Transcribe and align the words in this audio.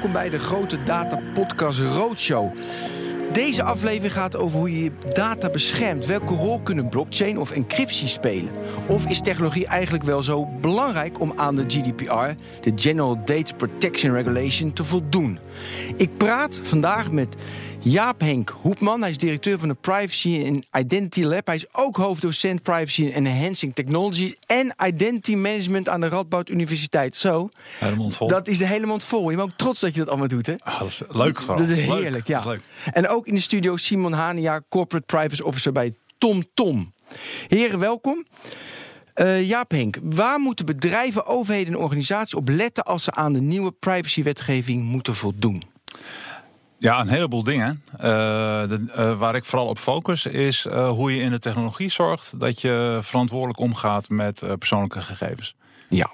welkom 0.00 0.20
bij 0.20 0.30
de 0.30 0.44
Grote 0.44 0.82
Data 0.82 1.18
Podcast 1.34 1.80
Roadshow. 1.80 2.56
Deze 3.32 3.62
aflevering 3.62 4.12
gaat 4.12 4.36
over 4.36 4.58
hoe 4.58 4.70
je 4.70 4.82
je 4.82 4.92
data 5.14 5.50
beschermt. 5.50 6.06
Welke 6.06 6.34
rol 6.34 6.60
kunnen 6.60 6.88
blockchain 6.88 7.38
of 7.38 7.50
encryptie 7.50 8.08
spelen? 8.08 8.50
Of 8.86 9.06
is 9.06 9.20
technologie 9.20 9.66
eigenlijk 9.66 10.04
wel 10.04 10.22
zo 10.22 10.46
belangrijk 10.60 11.20
om 11.20 11.32
aan 11.36 11.54
de 11.54 11.64
GDPR, 11.66 12.42
de 12.60 12.72
General 12.74 13.24
Data 13.24 13.54
Protection 13.54 14.12
Regulation, 14.12 14.72
te 14.72 14.84
voldoen? 14.84 15.38
Ik 15.96 16.16
praat 16.16 16.60
vandaag 16.62 17.10
met 17.10 17.36
Jaap 17.82 18.20
Henk 18.20 18.54
Hoepman. 18.60 19.00
Hij 19.00 19.10
is 19.10 19.18
directeur 19.18 19.58
van 19.58 19.68
de 19.68 19.74
Privacy 19.74 20.44
and 20.46 20.84
Identity 20.84 21.22
Lab. 21.22 21.46
Hij 21.46 21.54
is 21.54 21.66
ook 21.72 21.96
hoofddocent 21.96 22.62
Privacy 22.62 23.04
and 23.04 23.26
Enhancing 23.26 23.74
Technologies 23.74 24.34
en 24.46 24.74
Identity 24.86 25.34
Management 25.34 25.88
aan 25.88 26.00
de 26.00 26.08
Radboud 26.08 26.48
Universiteit. 26.48 27.16
Zo. 27.16 27.48
Helemaal 27.78 28.10
vol. 28.10 28.28
Dat 28.28 28.48
is 28.48 28.58
de 28.58 28.66
hele 28.66 28.86
mond 28.86 29.04
vol. 29.04 29.30
Je 29.30 29.36
bent 29.36 29.48
ook 29.50 29.56
trots 29.56 29.80
dat 29.80 29.92
je 29.92 29.98
dat 29.98 30.08
allemaal 30.08 30.28
doet, 30.28 30.46
hè? 30.46 30.54
Ah, 30.58 30.78
dat 30.80 30.88
is 30.88 31.02
leuk 31.08 31.38
gewoon. 31.38 31.56
Dat 31.56 31.68
is 31.68 31.86
Leuk. 31.86 32.00
heerlijk, 32.00 32.26
ja. 32.26 32.42
Dat 32.42 32.52
is 32.52 32.58
leuk. 32.84 32.94
En 32.94 33.08
ook 33.08 33.26
in 33.26 33.34
de 33.34 33.40
studio 33.40 33.76
Simon 33.76 34.12
Hania, 34.12 34.62
Corporate 34.68 35.06
Privacy 35.06 35.42
Officer 35.42 35.72
bij 35.72 35.94
TomTom. 36.18 36.48
Tom. 36.54 36.92
Heren, 37.48 37.78
welkom. 37.78 38.26
Eh, 39.14 39.48
Jaap 39.48 39.70
Henk, 39.70 39.98
waar 40.02 40.40
moeten 40.40 40.66
bedrijven, 40.66 41.26
overheden 41.26 41.72
en 41.74 41.78
organisaties 41.80 42.34
op 42.34 42.48
letten 42.48 42.84
als 42.84 43.04
ze 43.04 43.12
aan 43.12 43.32
de 43.32 43.40
nieuwe 43.40 43.72
privacywetgeving 43.72 44.82
moeten 44.84 45.14
voldoen? 45.14 45.69
Ja, 46.80 47.00
een 47.00 47.08
heleboel 47.08 47.42
dingen. 47.42 47.82
Eh, 47.92 48.00
de, 48.68 48.84
eh, 48.94 49.18
waar 49.18 49.34
ik 49.34 49.44
vooral 49.44 49.68
op 49.68 49.78
focus 49.78 50.26
is 50.26 50.66
eh, 50.66 50.90
hoe 50.90 51.14
je 51.14 51.22
in 51.22 51.30
de 51.30 51.38
technologie 51.38 51.90
zorgt 51.90 52.40
dat 52.40 52.60
je 52.60 52.98
verantwoordelijk 53.02 53.58
omgaat 53.58 54.08
met 54.08 54.42
persoonlijke 54.58 55.00
gegevens. 55.00 55.54
Ja, 55.88 56.10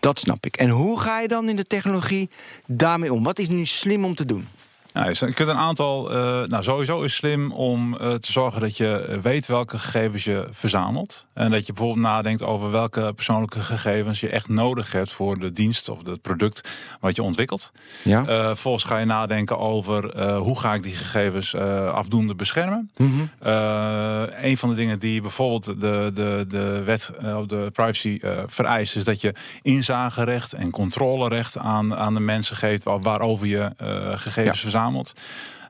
dat 0.00 0.18
snap 0.18 0.46
ik. 0.46 0.56
En 0.56 0.68
hoe 0.68 1.00
ga 1.00 1.20
je 1.20 1.28
dan 1.28 1.48
in 1.48 1.56
de 1.56 1.66
technologie 1.66 2.30
daarmee 2.66 3.12
om? 3.12 3.22
Wat 3.22 3.38
is 3.38 3.48
nu 3.48 3.66
slim 3.66 4.04
om 4.04 4.14
te 4.14 4.26
doen? 4.26 4.48
Nou, 4.92 5.08
je 5.10 5.32
kunt 5.32 5.48
een 5.48 5.56
aantal. 5.56 6.10
eh, 6.12 6.42
nou, 6.46 6.62
sowieso 6.62 7.02
is 7.02 7.14
slim 7.14 7.52
om 7.52 7.96
eh, 7.96 8.14
te 8.14 8.32
zorgen 8.32 8.60
dat 8.60 8.76
je 8.76 8.96
eh, 9.08 9.18
weet 9.18 9.46
welke 9.46 9.78
gegevens 9.78 10.24
je 10.24 10.46
verzamelt. 10.50 11.26
En 11.34 11.50
dat 11.50 11.66
je 11.66 11.72
bijvoorbeeld 11.72 12.06
nadenkt 12.06 12.42
over 12.42 12.70
welke 12.70 13.12
persoonlijke 13.14 13.60
gegevens 13.60 14.20
je 14.20 14.28
echt 14.28 14.48
nodig 14.48 14.92
hebt 14.92 15.12
voor 15.12 15.38
de 15.38 15.52
dienst 15.52 15.88
of 15.88 15.98
het 16.06 16.22
product 16.22 16.68
wat 17.00 17.16
je 17.16 17.22
ontwikkelt. 17.22 17.72
Ja. 18.04 18.24
Vervolgens 18.24 18.84
ga 18.84 18.98
je 18.98 19.04
nadenken 19.04 19.58
over 19.58 20.22
hoe 20.36 20.58
ga 20.58 20.74
ik 20.74 20.82
die 20.82 20.96
gegevens 20.96 21.54
afdoende 21.92 22.34
beschermen. 22.34 22.90
Eh, 23.38 24.22
een 24.40 24.56
van 24.56 24.68
de 24.68 24.74
dingen 24.74 24.98
die 24.98 25.20
bijvoorbeeld 25.20 25.64
de, 25.80 26.10
de, 26.14 26.44
de 26.48 26.82
wet 26.84 27.10
op 27.36 27.48
de 27.48 27.70
privacy 27.72 28.20
vereist, 28.46 28.96
is 28.96 29.04
dat 29.04 29.20
je 29.20 29.34
inzagerecht 29.62 30.52
en 30.52 30.70
controlerecht 30.70 31.58
aan, 31.58 31.94
aan 31.94 32.14
de 32.14 32.20
mensen 32.20 32.56
geeft 32.56 32.82
waar- 32.82 33.00
waarover 33.00 33.46
je 33.46 33.70
gegevens 34.16 34.34
Ja. 34.56 34.62
verzamelt. 34.62 34.80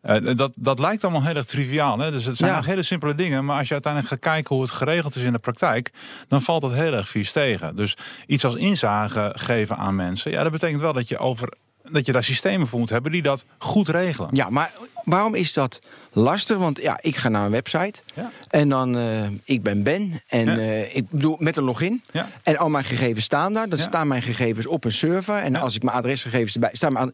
Eh, 0.03 0.37
dat, 0.37 0.53
dat 0.57 0.79
lijkt 0.79 1.05
allemaal 1.05 1.23
heel 1.25 1.35
erg 1.35 1.45
triviaal. 1.45 1.99
Hè? 1.99 2.11
Dus 2.11 2.25
het 2.25 2.37
zijn 2.37 2.51
Ja. 2.51 2.57
nog 2.57 2.67
hele 2.67 2.83
simpele 2.83 3.15
dingen. 3.15 3.45
Maar 3.45 3.59
als 3.59 3.67
je 3.67 3.73
uiteindelijk 3.73 4.13
gaat 4.13 4.33
kijken 4.33 4.55
hoe 4.55 4.65
het 4.65 4.73
geregeld 4.75 5.17
is 5.17 5.23
in 5.23 5.33
de 5.33 5.39
praktijk, 5.39 5.91
dan 6.29 6.43
valt 6.43 6.63
dat 6.63 6.73
heel 6.73 6.93
erg 6.93 7.09
vies 7.09 7.33
tegen. 7.33 7.77
Dus 7.77 7.97
iets 8.27 8.45
als 8.45 8.55
inzage 8.55 9.33
geven 9.37 9.77
aan 9.77 9.97
mensen, 9.97 10.31
ja, 10.31 10.43
dat 10.43 10.53
betekent 10.53 10.81
wel 10.81 10.93
dat 10.93 11.09
je 11.09 11.19
over. 11.19 11.53
Dat 11.91 12.07
je 12.07 12.13
daar 12.13 12.25
systemen 12.25 12.67
voor 12.67 12.79
moet 12.79 12.91
hebben 12.91 13.13
die 13.13 13.23
dat 13.23 13.45
goed 13.59 13.89
regelen. 13.89 14.31
Ja, 14.33 14.51
maar 14.51 14.73
waarom 15.05 15.35
is 15.35 15.53
dat 15.53 15.79
lastig? 16.13 16.57
Want 16.57 16.81
ja, 16.83 16.99
ik 17.01 17.17
ga 17.17 17.29
naar 17.29 17.45
een 17.45 17.51
website 17.51 18.01
Ja. 18.15 18.31
en 18.49 18.69
dan, 18.69 18.97
eh, 18.97 19.27
ik 19.45 19.63
ben 19.63 19.83
Ben 19.83 20.23
en 20.29 20.47
Ja. 20.47 20.57
eh, 20.59 20.97
ik 20.97 21.11
bedoel 21.11 21.37
met 21.39 21.57
een 21.57 21.65
login. 21.65 22.03
Ja. 22.13 22.29
En 22.43 22.57
al 22.57 22.69
mijn 22.69 22.85
gegevens 22.85 23.25
staan 23.25 23.53
daar. 23.53 23.69
Dan 23.69 23.79
staan 23.79 24.09
mijn 24.09 24.23
gegevens 24.23 24.67
op 24.67 24.85
een 24.85 24.93
server. 24.93 25.35
En 25.37 25.57
als 25.57 25.75
ik 25.75 25.83
mijn 25.83 25.97
adresgegevens 25.97 26.55
erbij 26.55 26.71
staan. 26.73 26.93
mijn 26.93 27.13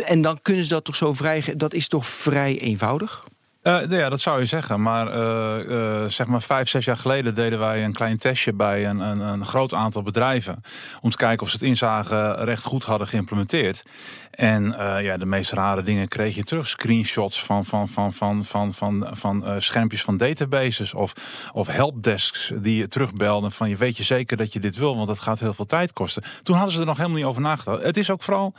En 0.00 0.20
dan 0.20 0.38
kunnen 0.42 0.64
ze 0.64 0.70
dat 0.70 0.84
toch 0.84 0.96
zo 0.96 1.12
vrij. 1.12 1.54
Dat 1.56 1.74
is 1.74 1.88
toch 1.88 2.06
vrij 2.06 2.58
eenvoudig? 2.58 3.24
Eh, 3.68 3.74
nou 3.74 3.96
ja, 3.96 4.08
dat 4.08 4.20
zou 4.20 4.38
je 4.38 4.46
zeggen. 4.46 4.82
Maar 4.82 5.12
eh, 5.12 6.02
eh, 6.02 6.10
zeg 6.10 6.26
maar 6.26 6.42
vijf, 6.42 6.68
zes 6.68 6.84
jaar 6.84 6.96
geleden 6.96 7.34
deden 7.34 7.58
wij 7.58 7.84
een 7.84 7.92
klein 7.92 8.18
testje 8.18 8.54
bij 8.54 8.86
een, 8.86 9.00
een, 9.00 9.20
een 9.20 9.46
groot 9.46 9.74
aantal 9.74 10.02
bedrijven. 10.02 10.62
Om 11.00 11.10
te 11.10 11.16
kijken 11.16 11.42
of 11.42 11.50
ze 11.50 11.56
het 11.56 11.64
inzagerecht 11.64 12.64
goed 12.64 12.84
hadden 12.84 13.08
geïmplementeerd. 13.08 13.82
En 14.30 14.74
ja, 15.02 15.16
de 15.16 15.26
meest 15.26 15.52
rare 15.52 15.82
dingen 15.82 16.08
kreeg 16.08 16.34
je 16.34 16.42
terug. 16.42 16.68
Screenshots 16.68 17.42
van, 17.42 17.64
van, 17.64 17.88
van, 17.88 18.12
van, 18.12 18.44
van, 18.44 18.74
van, 18.74 19.06
van 19.12 19.44
schermpjes 19.58 20.02
van 20.02 20.16
databases. 20.16 20.94
Of, 20.94 21.12
of 21.52 21.66
helpdesks 21.66 22.52
die 22.60 22.76
je 22.76 22.88
terugbelden 22.88 23.52
van 23.52 23.68
je 23.68 23.76
weet 23.76 23.96
je 23.96 24.04
zeker 24.04 24.36
dat 24.36 24.52
je 24.52 24.60
dit 24.60 24.76
wil. 24.76 24.96
Want 24.96 25.08
dat 25.08 25.18
gaat 25.18 25.40
heel 25.40 25.54
veel 25.54 25.66
tijd 25.66 25.92
kosten. 25.92 26.22
Toen 26.42 26.56
hadden 26.56 26.74
ze 26.74 26.80
er 26.80 26.86
nog 26.86 26.96
helemaal 26.96 27.18
niet 27.18 27.26
over 27.26 27.42
nagedacht. 27.42 27.82
Het 27.82 27.96
is 27.96 28.10
ook 28.10 28.22
vooral, 28.22 28.54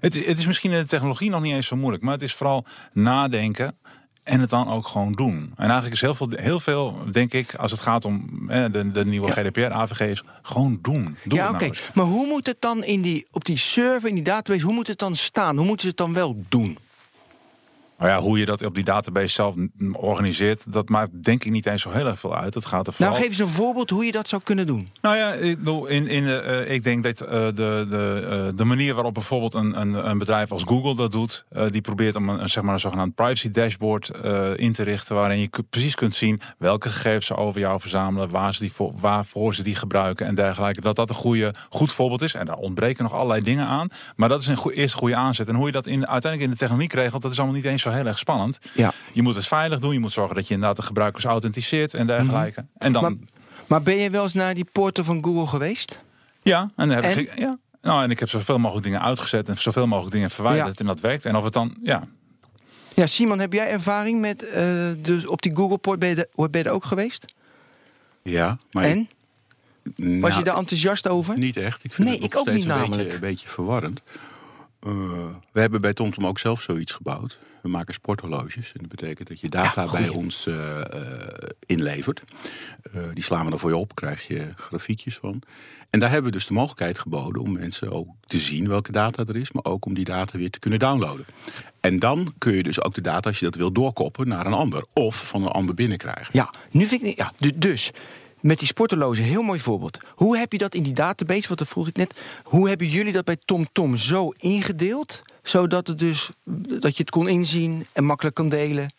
het 0.00 0.26
het 0.26 0.38
is 0.38 0.46
misschien 0.46 0.72
in 0.72 0.80
de 0.80 0.86
technologie 0.86 1.30
nog 1.30 1.42
niet 1.42 1.52
eens 1.52 1.66
zo 1.66 1.76
moeilijk. 1.76 2.02
Maar 2.02 2.12
het 2.12 2.22
is 2.22 2.34
vooral 2.34 2.64
nadenken. 2.92 3.76
En 4.24 4.40
het 4.40 4.50
dan 4.50 4.68
ook 4.70 4.86
gewoon 4.88 5.12
doen. 5.12 5.52
En 5.56 5.64
eigenlijk 5.64 5.92
is 5.94 6.00
heel 6.00 6.14
veel, 6.14 6.28
heel 6.30 6.60
veel 6.60 6.98
denk 7.10 7.32
ik, 7.32 7.54
als 7.54 7.70
het 7.70 7.80
gaat 7.80 8.04
om 8.04 8.28
eh, 8.48 8.64
de, 8.72 8.90
de 8.92 9.04
nieuwe 9.06 9.26
Ja. 9.26 9.32
GDPR, 9.32 9.72
AVG, 9.72 10.00
is 10.00 10.22
gewoon 10.42 10.78
doen. 10.82 11.16
Doe 11.24 11.38
ja, 11.38 11.48
oké. 11.48 11.58
nou. 11.64 11.74
Maar 11.94 12.04
hoe 12.04 12.26
moet 12.26 12.46
het 12.46 12.56
dan 12.60 12.84
in 12.84 13.02
die, 13.02 13.26
op 13.30 13.44
die 13.44 13.56
server, 13.56 14.08
in 14.08 14.14
die 14.14 14.24
database, 14.24 14.64
hoe 14.64 14.74
moet 14.74 14.86
het 14.86 14.98
dan 14.98 15.14
staan? 15.14 15.56
Hoe 15.56 15.66
moeten 15.66 15.80
ze 15.82 15.88
het 15.88 15.96
dan 15.96 16.12
wel 16.12 16.36
doen? 16.48 16.78
Maar 17.98 18.08
ja, 18.08 18.20
hoe 18.20 18.38
je 18.38 18.44
dat 18.44 18.64
op 18.64 18.74
die 18.74 18.84
database 18.84 19.28
zelf 19.28 19.54
organiseert, 19.92 20.72
dat 20.72 20.88
maakt 20.88 21.24
denk 21.24 21.44
ik 21.44 21.50
niet 21.50 21.66
eens 21.66 21.82
zo 21.82 21.90
heel 21.90 22.06
erg 22.06 22.18
veel 22.18 22.36
uit. 22.36 22.54
Het 22.54 22.66
gaat 22.66 22.86
er 22.86 22.92
vooral... 22.92 23.14
Nou, 23.14 23.24
geef 23.24 23.38
eens 23.38 23.48
een 23.48 23.54
voorbeeld 23.54 23.90
hoe 23.90 24.04
je 24.04 24.12
dat 24.12 24.28
zou 24.28 24.42
kunnen 24.42 24.66
doen. 24.66 24.88
Nou 25.00 25.16
ja, 25.16 25.32
ik, 25.32 25.58
bedoel, 25.58 25.86
in, 25.86 26.06
in, 26.06 26.26
eh, 26.26 26.60
eh, 26.60 26.70
ik 26.70 26.84
denk 26.84 27.02
dat 27.02 27.20
eh, 27.20 27.46
de, 27.46 27.86
de, 27.88 28.52
de 28.54 28.64
manier 28.64 28.94
waarop 28.94 29.14
bijvoorbeeld 29.14 29.54
een, 29.54 29.80
een, 29.80 30.08
een 30.08 30.18
bedrijf 30.18 30.52
als 30.52 30.62
Google 30.62 30.94
dat 30.94 31.12
doet, 31.12 31.44
die 31.70 31.80
probeert 31.80 32.16
om 32.16 32.28
een, 32.28 32.48
zeg 32.48 32.62
maar 32.62 32.74
een 32.74 32.80
zogenaamd 32.80 33.14
privacy 33.14 33.50
dashboard 33.50 34.10
in 34.56 34.72
te 34.72 34.82
richten, 34.82 35.14
waarin 35.14 35.38
je 35.38 35.50
precies 35.70 35.94
kunt 35.94 36.14
zien 36.14 36.40
welke 36.58 36.88
gegevens 36.88 37.26
ze 37.26 37.36
over 37.36 37.60
jou 37.60 37.80
verzamelen, 37.80 38.30
waar 38.30 38.54
ze 38.54 38.60
die 38.60 38.72
voor, 38.72 38.92
waarvoor 38.96 39.54
ze 39.54 39.62
die 39.62 39.74
gebruiken 39.74 40.26
en 40.26 40.34
dergelijke. 40.34 40.80
Dat 40.80 40.96
dat 40.96 41.08
een 41.08 41.14
goede, 41.14 41.54
goed 41.68 41.92
voorbeeld 41.92 42.22
is. 42.22 42.34
En 42.34 42.46
daar 42.46 42.56
ontbreken 42.56 43.02
nog 43.02 43.12
allerlei 43.12 43.40
dingen 43.40 43.66
aan. 43.66 43.88
Maar 44.16 44.28
dat 44.28 44.40
is 44.40 44.46
een 44.46 44.70
eerste 44.70 44.96
goede 44.96 45.16
aanzet. 45.16 45.48
En 45.48 45.54
hoe 45.54 45.66
je 45.66 45.72
dat 45.72 45.86
in, 45.86 46.08
uiteindelijk 46.08 46.52
in 46.52 46.58
de 46.58 46.66
techniek 46.66 46.92
regelt, 46.92 47.22
dat 47.22 47.32
is 47.32 47.38
allemaal 47.38 47.56
niet 47.56 47.64
eens 47.64 47.82
zo 47.82 47.90
heel 47.94 48.06
erg 48.06 48.18
spannend. 48.18 48.58
Ja. 48.74 48.92
Je 49.12 49.22
moet 49.22 49.34
het 49.34 49.46
veilig 49.46 49.80
doen. 49.80 49.92
Je 49.92 49.98
moet 50.00 50.12
zorgen 50.12 50.34
dat 50.34 50.48
je 50.48 50.54
inderdaad 50.54 50.76
de 50.76 50.82
gebruikers 50.82 51.24
authenticeert 51.24 51.94
en 51.94 52.06
dergelijke. 52.06 52.66
En 52.78 52.92
dan. 52.92 53.02
Maar, 53.02 53.12
maar 53.66 53.82
ben 53.82 53.96
je 53.96 54.10
wel 54.10 54.22
eens 54.22 54.34
naar 54.34 54.54
die 54.54 54.66
poorten 54.72 55.04
van 55.04 55.24
Google 55.24 55.46
geweest? 55.46 56.00
Ja, 56.42 56.60
en 56.76 56.88
dan 56.88 56.90
heb 56.90 57.04
En? 57.04 57.18
ik. 57.18 57.38
Ja. 57.38 57.58
Nou, 57.82 58.02
en 58.02 58.10
ik 58.10 58.18
heb 58.20 58.28
zoveel 58.28 58.58
mogelijk 58.58 58.86
dingen 58.86 59.02
uitgezet 59.02 59.48
en 59.48 59.58
zoveel 59.58 59.86
mogelijk 59.86 60.12
dingen 60.14 60.30
verwijderd. 60.30 60.80
En 60.80 60.86
dat 60.86 61.00
werkt. 61.00 61.24
En 61.24 61.36
of 61.36 61.44
het 61.44 61.52
dan. 61.52 61.76
Ja. 61.82 62.06
Ja, 62.94 63.06
Simon, 63.06 63.38
heb 63.38 63.52
jij 63.52 63.68
ervaring 63.70 64.20
met 64.20 64.44
eh, 64.48 64.52
de, 65.02 65.22
op 65.26 65.42
die 65.42 65.54
Google 65.56 65.78
poort? 65.78 65.98
Ben 65.98 66.08
je, 66.08 66.14
de, 66.14 66.28
ben 66.50 66.60
je 66.62 66.68
er 66.68 66.74
ook 66.74 66.84
geweest? 66.84 67.24
Ja, 68.22 68.58
maar 68.70 68.84
en? 68.84 68.98
ik- 68.98 69.08
Was 69.96 70.30
nou, 70.30 70.34
je 70.38 70.42
daar 70.44 70.56
enthousiast 70.56 71.08
over? 71.08 71.38
niet 71.38 71.56
echt. 71.56 71.84
Ik 71.84 71.92
vind 71.94 72.08
Nee, 72.08 72.16
het 72.16 72.24
ik 72.26 72.30
nog 72.32 72.40
ook 72.40 72.48
steeds 72.48 72.64
niet 72.64 72.72
een 72.74 72.78
namelijk. 72.80 73.02
beetje, 73.02 73.14
een 73.14 73.20
beetje 73.30 73.48
verwarrend. 73.48 74.00
Eh, 74.84 74.90
we 75.52 75.60
hebben 75.60 75.80
bij 75.80 75.92
TomTom 75.94 76.26
ook 76.26 76.38
zelf 76.38 76.62
zoiets 76.62 76.92
gebouwd. 76.92 77.38
We 77.62 77.68
maken 77.68 77.94
sporthorloges. 77.94 78.72
En 78.72 78.80
dat 78.80 78.88
betekent 78.88 79.28
dat 79.28 79.40
je 79.40 79.48
data 79.48 79.82
Ja, 79.82 79.90
bij 79.90 80.08
ons 80.08 80.46
eh, 80.46 80.80
eh, 80.80 81.48
inlevert. 81.66 82.22
Die 83.14 83.22
slaan 83.24 83.44
we 83.44 83.50
dan 83.50 83.58
voor 83.58 83.70
je 83.70 83.76
op, 83.76 83.94
krijg 83.94 84.26
je 84.26 84.48
grafiekjes 84.56 85.16
van. 85.16 85.42
En 85.90 86.00
daar 86.00 86.10
hebben 86.10 86.30
we 86.30 86.36
dus 86.36 86.46
de 86.46 86.52
mogelijkheid 86.52 86.98
geboden 86.98 87.42
om 87.42 87.52
mensen 87.52 87.90
ook 87.92 88.08
te 88.24 88.38
zien 88.38 88.68
welke 88.68 88.92
data 88.92 89.24
er 89.24 89.36
is, 89.36 89.52
maar 89.52 89.64
ook 89.64 89.84
om 89.84 89.94
die 89.94 90.04
data 90.04 90.38
weer 90.38 90.50
te 90.50 90.58
kunnen 90.58 90.78
downloaden. 90.78 91.24
En 91.80 91.98
dan 91.98 92.34
kun 92.38 92.52
je 92.52 92.62
dus 92.62 92.82
ook 92.82 92.94
de 92.94 93.00
data, 93.00 93.28
als 93.28 93.38
je 93.38 93.44
dat 93.44 93.54
wil, 93.54 93.72
doorkoppen 93.72 94.28
naar 94.28 94.46
een 94.46 94.52
ander. 94.52 94.84
Of 94.92 95.28
van 95.28 95.42
een 95.42 95.48
ander 95.48 95.74
binnenkrijgen. 95.74 96.28
Ja, 96.32 96.50
nu 96.70 96.86
vind 96.86 97.02
ik. 97.02 97.16
Ja, 97.16 97.32
du- 97.36 97.58
dus. 97.58 97.90
Met 98.44 98.58
die 98.58 98.66
sporthorloge, 98.66 99.22
heel 99.22 99.42
mooi 99.42 99.60
voorbeeld. 99.60 99.98
Hoe 100.14 100.38
heb 100.38 100.52
je 100.52 100.58
dat 100.58 100.74
in 100.74 100.82
die 100.82 100.92
database, 100.92 101.48
wat 101.48 101.58
dat 101.58 101.68
vroeg 101.68 101.88
ik 101.88 101.96
net. 101.96 102.20
Hoe 102.42 102.68
hebben 102.68 102.86
jullie 102.86 103.12
dat 103.12 103.24
bij 103.24 103.36
TomTom 103.44 103.96
zo 103.96 104.28
ingedeeld? 104.36 105.22
Zodat 105.42 105.86
het 105.86 105.98
dus, 105.98 106.30
dat 106.80 106.96
je 106.96 107.02
het 107.02 107.10
kon 107.10 107.28
inzien 107.28 107.86
en 107.92 108.04
makkelijk 108.04 108.34
kan 108.34 108.48
delen. 108.48 108.94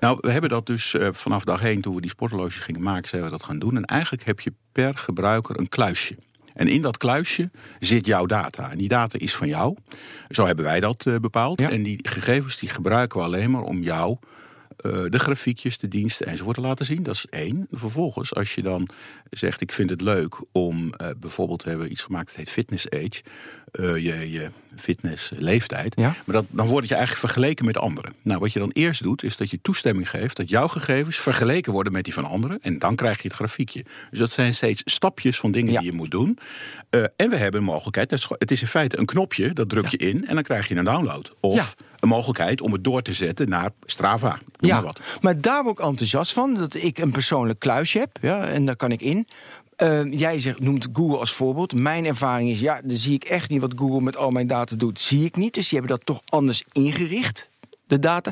Nou, 0.00 0.18
we 0.20 0.30
hebben 0.30 0.50
dat 0.50 0.66
dus 0.66 0.94
eh, 0.94 1.08
vanaf 1.12 1.44
dag 1.44 1.62
één, 1.62 1.80
toen 1.80 1.94
we 1.94 2.00
die 2.00 2.10
sporthorloges 2.10 2.58
gingen 2.58 2.82
maken, 2.82 3.08
zijn 3.08 3.22
we 3.22 3.30
dat 3.30 3.42
gaan 3.42 3.58
doen. 3.58 3.76
En 3.76 3.84
eigenlijk 3.84 4.24
heb 4.24 4.40
je 4.40 4.52
per 4.72 4.96
gebruiker 4.96 5.58
een 5.58 5.68
kluisje. 5.68 6.16
En 6.54 6.68
in 6.68 6.82
dat 6.82 6.96
kluisje 6.96 7.50
zit 7.80 8.06
jouw 8.06 8.26
data. 8.26 8.70
En 8.70 8.78
die 8.78 8.88
data 8.88 9.18
is 9.18 9.34
van 9.34 9.48
jou. 9.48 9.76
Zo 10.28 10.46
hebben 10.46 10.64
wij 10.64 10.80
dat 10.80 11.06
eh, 11.06 11.16
bepaald. 11.16 11.60
Ja. 11.60 11.70
En 11.70 11.82
die 11.82 11.98
gegevens 12.02 12.58
die 12.58 12.68
gebruiken 12.68 13.18
we 13.18 13.24
alleen 13.24 13.50
maar 13.50 13.62
om 13.62 13.82
jou 13.82 14.18
eh, 14.76 15.04
de 15.08 15.18
grafiekjes, 15.18 15.78
de 15.78 15.88
diensten 15.88 16.26
enzovoort 16.26 16.56
te 16.56 16.62
laten 16.62 16.86
zien. 16.86 17.02
Dat 17.02 17.14
is 17.14 17.26
één. 17.30 17.66
Vervolgens, 17.70 18.34
als 18.34 18.54
je 18.54 18.62
dan 18.62 18.88
zegt: 19.30 19.60
Ik 19.60 19.72
vind 19.72 19.90
het 19.90 20.00
leuk 20.00 20.36
om 20.52 20.84
uh, 20.84 21.08
bijvoorbeeld, 21.16 21.62
we 21.62 21.68
hebben 21.70 21.90
iets 21.90 22.02
gemaakt 22.02 22.26
dat 22.26 22.36
heet 22.36 22.50
Fitness 22.50 22.90
Age. 22.90 23.22
Uh, 23.72 23.96
je, 23.96 24.30
je 24.30 24.50
fitnessleeftijd. 24.76 25.94
Ja? 25.96 26.14
Maar 26.24 26.34
dat, 26.36 26.44
dan 26.48 26.66
word 26.66 26.88
je 26.88 26.94
eigenlijk 26.94 27.24
vergeleken 27.26 27.64
met 27.64 27.78
anderen. 27.78 28.12
Nou, 28.22 28.40
wat 28.40 28.52
je 28.52 28.58
dan 28.58 28.70
eerst 28.70 29.02
doet, 29.02 29.22
is 29.22 29.36
dat 29.36 29.50
je 29.50 29.58
toestemming 29.62 30.10
geeft 30.10 30.36
dat 30.36 30.48
jouw 30.48 30.68
gegevens 30.68 31.16
vergeleken 31.16 31.72
worden 31.72 31.92
met 31.92 32.04
die 32.04 32.14
van 32.14 32.24
anderen. 32.24 32.58
En 32.62 32.78
dan 32.78 32.94
krijg 32.96 33.22
je 33.22 33.28
het 33.28 33.36
grafiekje. 33.36 33.84
Dus 34.10 34.18
dat 34.18 34.30
zijn 34.30 34.54
steeds 34.54 34.82
stapjes 34.84 35.38
van 35.38 35.52
dingen 35.52 35.72
Ja. 35.72 35.80
die 35.80 35.90
je 35.90 35.96
moet 35.96 36.10
doen. 36.10 36.38
En 37.16 37.30
we 37.30 37.36
hebben 37.36 37.60
een 37.60 37.66
mogelijkheid. 37.66 38.10
Het 38.38 38.50
is 38.50 38.60
in 38.60 38.66
feite 38.66 38.98
een 38.98 39.06
knopje, 39.06 39.52
dat 39.52 39.68
druk 39.68 39.86
je 39.86 39.96
in 39.96 40.26
en 40.26 40.34
dan 40.34 40.42
krijg 40.42 40.68
je 40.68 40.76
een 40.76 40.84
download. 40.84 41.32
Of 41.40 41.56
Ja. 41.56 41.66
Een 42.00 42.08
mogelijkheid 42.08 42.60
om 42.60 42.72
het 42.72 42.84
door 42.84 43.02
te 43.02 43.12
zetten 43.12 43.48
naar 43.48 43.70
Strava. 43.84 44.28
Noem 44.28 44.70
Ja, 44.70 44.74
maar 44.74 44.84
wat. 44.84 45.00
maar 45.20 45.40
daar 45.40 45.62
word 45.62 45.78
ik 45.78 45.84
enthousiast 45.84 46.32
van. 46.32 46.54
Dat 46.54 46.74
ik 46.74 46.98
een 46.98 47.10
persoonlijk 47.10 47.58
kluisje 47.58 47.98
heb. 47.98 48.18
Ja, 48.20 48.44
en 48.44 48.64
daar 48.64 48.76
kan 48.76 48.92
ik 48.92 49.00
in. 49.00 49.26
Eh, 49.76 50.12
jij 50.12 50.40
zegt, 50.40 50.60
noemt 50.60 50.88
Google 50.92 51.18
als 51.18 51.32
voorbeeld. 51.32 51.72
Mijn 51.80 52.04
ervaring 52.04 52.50
is, 52.50 52.60
ja, 52.60 52.80
dan 52.84 52.96
zie 52.96 53.14
ik 53.14 53.24
echt 53.24 53.50
niet 53.50 53.60
wat 53.60 53.72
Google 53.76 54.00
met 54.00 54.16
al 54.16 54.30
mijn 54.30 54.46
data 54.46 54.76
doet. 54.76 55.00
Zie 55.00 55.24
ik 55.24 55.36
niet. 55.36 55.54
Dus 55.54 55.68
die 55.68 55.78
hebben 55.78 55.96
dat 55.96 56.06
toch 56.06 56.20
anders 56.28 56.64
ingericht. 56.72 57.48
De 57.86 57.98
data. 57.98 58.30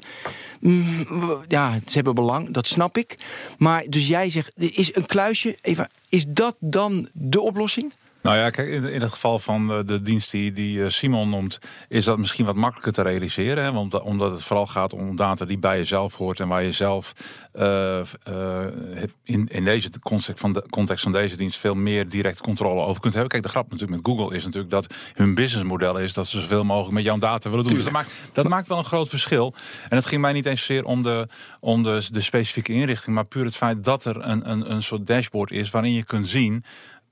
Mm, 0.61 1.07
ja, 1.49 1.73
ze 1.87 1.95
hebben 1.95 2.15
belang, 2.15 2.51
dat 2.51 2.67
snap 2.67 2.99
ik. 2.99 3.17
Maar 3.59 3.85
dus 3.89 4.09
jij 4.09 4.31
zegt, 4.31 4.53
is 4.57 4.95
een 4.97 5.07
kluisje. 5.07 5.57
Eva, 5.61 5.89
is 6.09 6.25
dat 6.29 6.57
dan 6.61 7.09
de 7.13 7.41
oplossing? 7.41 7.93
Nou 8.23 8.37
ja, 8.37 8.51
kijk, 8.51 8.69
in, 8.69 8.85
in 8.85 9.01
het 9.01 9.11
geval 9.11 9.39
van 9.39 9.73
eh, 9.73 9.79
de 9.87 10.03
dienst 10.03 10.31
die, 10.31 10.53
die 10.53 10.85
eh, 10.85 10.91
Simon 10.91 11.31
noemt, 11.31 11.59
is 11.89 12.05
dat 12.05 12.19
misschien 12.19 12.45
wat 12.45 12.55
makkelijker 12.55 12.93
te 12.93 13.03
realiseren. 13.03 13.65
Hè? 13.65 13.73
Want, 13.73 14.01
omdat 14.01 14.31
het 14.31 14.43
vooral 14.43 14.67
gaat 14.67 14.93
om 14.93 15.17
data 15.17 15.45
die 15.45 15.59
bij 15.59 15.77
jezelf 15.77 16.15
hoort 16.15 16.41
en 16.41 16.49
waar 16.49 16.63
je 16.63 16.73
zelf 16.73 17.15
eh, 17.59 18.01
eh, 18.01 19.05
in, 19.25 19.49
in 19.49 19.65
deze 19.65 19.91
context 20.01 20.41
van, 20.41 20.53
de, 20.53 20.65
context 20.71 21.03
van 21.03 21.13
deze 21.13 21.37
dienst 21.37 21.59
veel 21.59 21.75
meer 21.75 22.09
direct 22.09 22.41
controle 22.41 22.83
over 22.83 23.01
kunt 23.01 23.13
hebben. 23.13 23.31
Kijk, 23.31 23.43
de 23.43 23.49
grap 23.49 23.71
natuurlijk 23.71 24.03
met 24.03 24.17
Google 24.17 24.37
is 24.37 24.45
natuurlijk 24.45 24.71
dat 24.71 24.95
hun 25.15 25.35
businessmodel 25.35 25.99
is 25.99 26.13
dat 26.13 26.27
ze 26.27 26.41
zoveel 26.41 26.65
mogelijk 26.65 26.95
met 26.95 27.05
jouw 27.05 27.19
data 27.19 27.51
willen 27.51 27.65
doen. 27.65 27.75
Dus 27.75 27.85
dat 27.85 27.93
maakt, 27.93 28.15
dat 28.33 28.49
maakt 28.49 28.69
wel 28.69 28.79
een 28.79 28.85
groot 28.85 29.09
verschil. 29.09 29.55
En 29.89 29.97
het 29.97 30.07
ging 30.07 30.21
mij 30.21 30.33
niet 30.33 30.47
eens 30.47 30.65
zozeer 30.65 30.85
om 30.85 31.03
de, 31.03 31.29
om 31.61 31.83
de, 31.83 32.07
de 32.13 32.21
specifieke 32.21 32.73
inrichting, 32.73 33.15
maar 33.15 33.27
puur 33.27 33.45
het 33.45 33.57
feit 33.57 33.85
dat 33.85 34.05
er 34.05 34.27
een, 34.27 34.51
een, 34.51 34.73
een 34.73 34.83
soort 34.83 35.07
dashboard 35.07 35.51
is 35.51 35.71
waarin 35.71 35.93
je 35.93 36.05
kunt 36.05 36.29
zien 36.29 36.65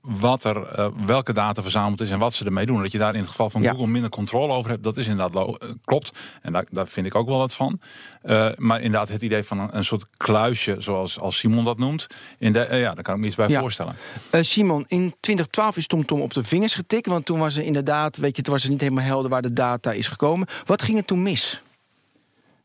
wat 0.07 0.43
er, 0.43 0.63
eh, 0.65 0.87
welke 1.05 1.33
data 1.33 1.61
verzameld 1.61 2.01
is 2.01 2.09
en 2.09 2.19
wat 2.19 2.33
ze 2.33 2.45
ermee 2.45 2.65
doen. 2.65 2.81
Dat 2.81 2.91
je 2.91 2.97
daar 2.97 3.13
in 3.13 3.19
het 3.19 3.29
geval 3.29 3.49
van 3.49 3.61
Ja. 3.61 3.71
Google 3.71 3.87
minder 3.87 4.09
controle 4.09 4.53
over 4.53 4.69
hebt, 4.71 4.83
dat 4.83 4.97
is 4.97 5.07
inderdaad 5.07 5.47
eh, 5.61 5.69
klopt. 5.85 6.11
En 6.41 6.53
daar, 6.53 6.65
daar 6.69 6.87
vind 6.87 7.05
ik 7.05 7.15
ook 7.15 7.27
wel 7.27 7.37
wat 7.37 7.53
van. 7.55 7.79
Eh, 8.21 8.49
maar 8.57 8.81
inderdaad, 8.81 9.09
het 9.09 9.21
idee 9.21 9.43
van 9.43 9.59
een, 9.59 9.77
een 9.77 9.85
soort 9.85 10.05
kluisje, 10.17 10.75
zoals 10.79 11.19
als 11.19 11.37
Simon 11.37 11.63
dat 11.63 11.77
noemt, 11.77 12.07
in 12.37 12.53
de, 12.53 12.67
ja, 12.71 12.93
daar 12.93 13.03
kan 13.03 13.13
ik 13.15 13.19
me 13.19 13.27
iets 13.27 13.35
bij 13.35 13.47
Ja. 13.47 13.59
voorstellen. 13.59 13.95
Simon, 14.41 14.85
in 14.87 15.15
2012 15.19 15.77
is 15.77 15.87
TomTom 15.87 16.21
op 16.21 16.33
de 16.33 16.43
vingers 16.43 16.75
getikt. 16.75 17.07
Want 17.07 17.25
toen 17.25 17.39
was 17.39 17.55
er 17.57 17.63
inderdaad, 17.63 18.17
weet 18.17 18.35
je, 18.35 18.41
toen 18.41 18.53
was 18.53 18.63
het 18.63 18.71
niet 18.71 18.81
helemaal 18.81 19.03
helder 19.03 19.29
waar 19.29 19.41
de 19.41 19.53
data 19.53 19.91
is 19.91 20.07
gekomen. 20.07 20.47
Wat 20.65 20.81
ging 20.81 20.97
er 20.97 21.05
toen 21.05 21.21
mis? 21.21 21.61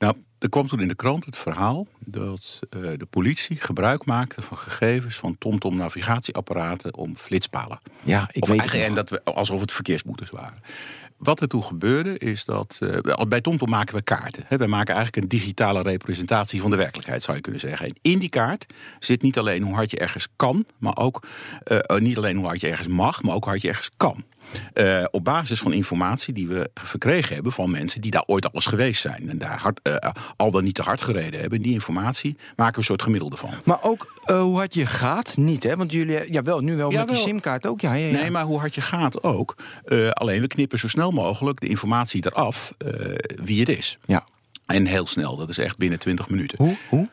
Nou, 0.02 0.14
er 0.38 0.48
kwam 0.48 0.66
toen 0.66 0.80
in 0.80 0.88
de 0.88 0.94
krant 0.94 1.24
het 1.24 1.36
verhaal 1.36 1.86
dat 1.98 2.58
eh, 2.70 2.80
de 2.80 3.06
politie 3.10 3.56
gebruik 3.56 4.04
maakte 4.04 4.42
van 4.42 4.58
gegevens 4.58 5.16
van 5.16 5.38
TomTom 5.38 5.76
navigatieapparaten 5.76 6.94
om 6.96 7.16
flitspalen. 7.16 7.80
Ja, 8.02 8.28
ik 8.32 8.42
of 8.42 8.48
weet 8.48 8.62
het 8.62 8.72
en 8.72 8.94
dat 8.94 9.10
we, 9.10 9.24
alsof 9.24 9.60
het 9.60 9.72
verkeersboetes 9.72 10.30
waren. 10.30 10.58
Wat 11.16 11.40
er 11.40 11.48
toen 11.48 11.64
gebeurde 11.64 12.18
is 12.18 12.44
dat. 12.44 12.78
eh, 12.80 13.26
bij 13.28 13.40
TomTom 13.40 13.68
maken 13.68 13.94
we 13.94 14.02
kaarten. 14.02 14.44
Hè. 14.46 14.56
Wij 14.56 14.66
maken 14.66 14.94
eigenlijk 14.94 15.22
een 15.22 15.38
digitale 15.38 15.82
representatie 15.82 16.60
van 16.60 16.70
de 16.70 16.76
werkelijkheid, 16.76 17.22
zou 17.22 17.36
je 17.36 17.42
kunnen 17.42 17.60
zeggen. 17.60 17.86
En 17.86 17.96
in 18.00 18.18
die 18.18 18.28
kaart 18.28 18.66
zit 18.98 19.22
niet 19.22 19.38
alleen 19.38 19.62
hoe 19.62 19.74
hard 19.74 19.90
je 19.90 19.98
ergens 19.98 20.28
kan, 20.36 20.66
maar 20.78 20.96
ook 20.96 21.26
eh, 21.64 21.98
niet 21.98 22.16
alleen 22.16 22.36
hoe 22.36 22.46
hard 22.46 22.60
je 22.60 22.68
ergens 22.68 22.88
mag, 22.88 23.22
maar 23.22 23.34
ook 23.34 23.42
hoe 23.42 23.50
hard 23.50 23.62
je 23.62 23.68
ergens 23.68 23.90
kan. 23.96 24.24
Eh, 24.72 25.04
op 25.10 25.24
basis 25.24 25.60
van 25.60 25.72
informatie 25.72 26.34
die 26.34 26.48
we 26.48 26.70
verkregen 26.74 27.34
hebben 27.34 27.52
van 27.52 27.70
mensen 27.70 28.00
die 28.00 28.10
daar 28.10 28.24
ooit 28.26 28.44
al 28.44 28.50
eens 28.54 28.66
geweest 28.66 29.00
zijn. 29.00 29.30
En 29.30 29.38
daar 29.38 29.58
hard, 29.58 29.80
eh, 29.82 30.10
al 30.36 30.50
dan 30.50 30.64
niet 30.64 30.74
te 30.74 30.82
hard 30.82 31.02
gereden 31.02 31.40
hebben. 31.40 31.62
Die 31.62 31.72
informatie 31.72 32.36
maken 32.56 32.72
we 32.72 32.78
een 32.78 32.84
soort 32.84 33.02
gemiddelde 33.02 33.36
van. 33.36 33.50
Maar 33.64 33.82
ook 33.82 34.22
eh, 34.24 34.40
hoe 34.42 34.56
hard 34.56 34.74
je 34.74 34.86
gaat, 34.86 35.36
niet 35.36 35.62
hè? 35.62 35.76
Want 35.76 35.92
jullie, 35.92 36.32
ja 36.32 36.42
wel, 36.42 36.60
nu 36.60 36.76
wel 36.76 36.90
met 36.90 36.98
die 36.98 37.06
Jawel. 37.08 37.22
simkaart 37.22 37.66
ook. 37.66 37.80
Ja, 37.80 37.92
ja, 37.94 38.06
ja. 38.06 38.12
Nee, 38.20 38.30
maar 38.30 38.44
hoe 38.44 38.58
hard 38.58 38.74
je 38.74 38.80
gaat 38.80 39.22
ook. 39.22 39.56
Alleen 40.10 40.40
we 40.40 40.46
knippen 40.46 40.78
zo 40.78 40.88
snel 40.88 41.10
mogelijk 41.10 41.60
de 41.60 41.66
informatie 41.68 42.26
eraf 42.26 42.72
wie 43.44 43.60
het 43.60 43.68
is. 43.68 43.98
ja. 44.06 44.24
En 44.66 44.86
heel 44.86 45.06
snel, 45.06 45.36
dat 45.36 45.48
is 45.48 45.58
echt 45.58 45.76
binnen 45.76 45.98
20 45.98 46.28
minuten. 46.28 46.58
Hoe? 46.64 46.76
Hoe? 46.88 47.08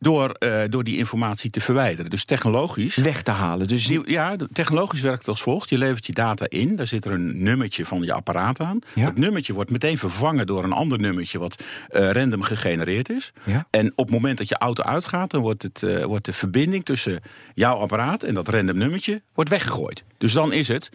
Door, 0.00 0.30
eh, 0.30 0.60
door 0.68 0.84
die 0.84 0.96
informatie 0.96 1.50
te 1.50 1.60
verwijderen. 1.60 2.10
Dus 2.10 2.24
technologisch. 2.24 2.96
Weg 2.96 3.22
te 3.22 3.30
halen. 3.30 3.68
Dus 3.68 3.86
Die- 3.86 4.10
ja, 4.10 4.36
technologisch 4.52 5.00
werkt 5.00 5.18
het 5.18 5.28
als 5.28 5.42
volgt. 5.42 5.68
Je 5.70 5.78
levert 5.78 6.06
je 6.06 6.12
data 6.12 6.46
in, 6.48 6.76
daar 6.76 6.86
zit 6.86 7.04
er 7.04 7.12
een 7.12 7.42
nummertje 7.42 7.84
van 7.86 8.02
je 8.02 8.12
apparaat 8.12 8.60
aan. 8.60 8.78
Ja. 8.94 9.04
Dat 9.04 9.16
nummertje 9.16 9.52
wordt 9.52 9.70
meteen 9.70 9.98
vervangen 9.98 10.46
door 10.46 10.64
een 10.64 10.72
ander 10.72 10.98
nummertje 10.98 11.38
wat 11.38 11.62
eh, 11.88 12.10
random 12.10 12.42
gegenereerd 12.42 13.08
is. 13.10 13.32
Ja. 13.44 13.66
En 13.70 13.92
op 13.94 14.04
het 14.04 14.10
moment 14.14 14.38
dat 14.38 14.48
je 14.48 14.56
auto 14.58 14.82
uitgaat, 14.82 15.30
dan 15.30 15.40
wordt, 15.40 15.62
het, 15.62 15.82
eh, 15.82 16.04
wordt 16.04 16.24
de 16.24 16.32
verbinding 16.32 16.84
tussen 16.84 17.20
jouw 17.54 17.76
apparaat 17.76 18.22
en 18.22 18.34
dat 18.34 18.48
random 18.48 18.76
nummertje 18.78 19.22
wordt 19.34 19.50
weggegooid. 19.50 20.04
Dus 20.18 20.32
dan 20.32 20.52
is 20.52 20.68
het 20.68 20.90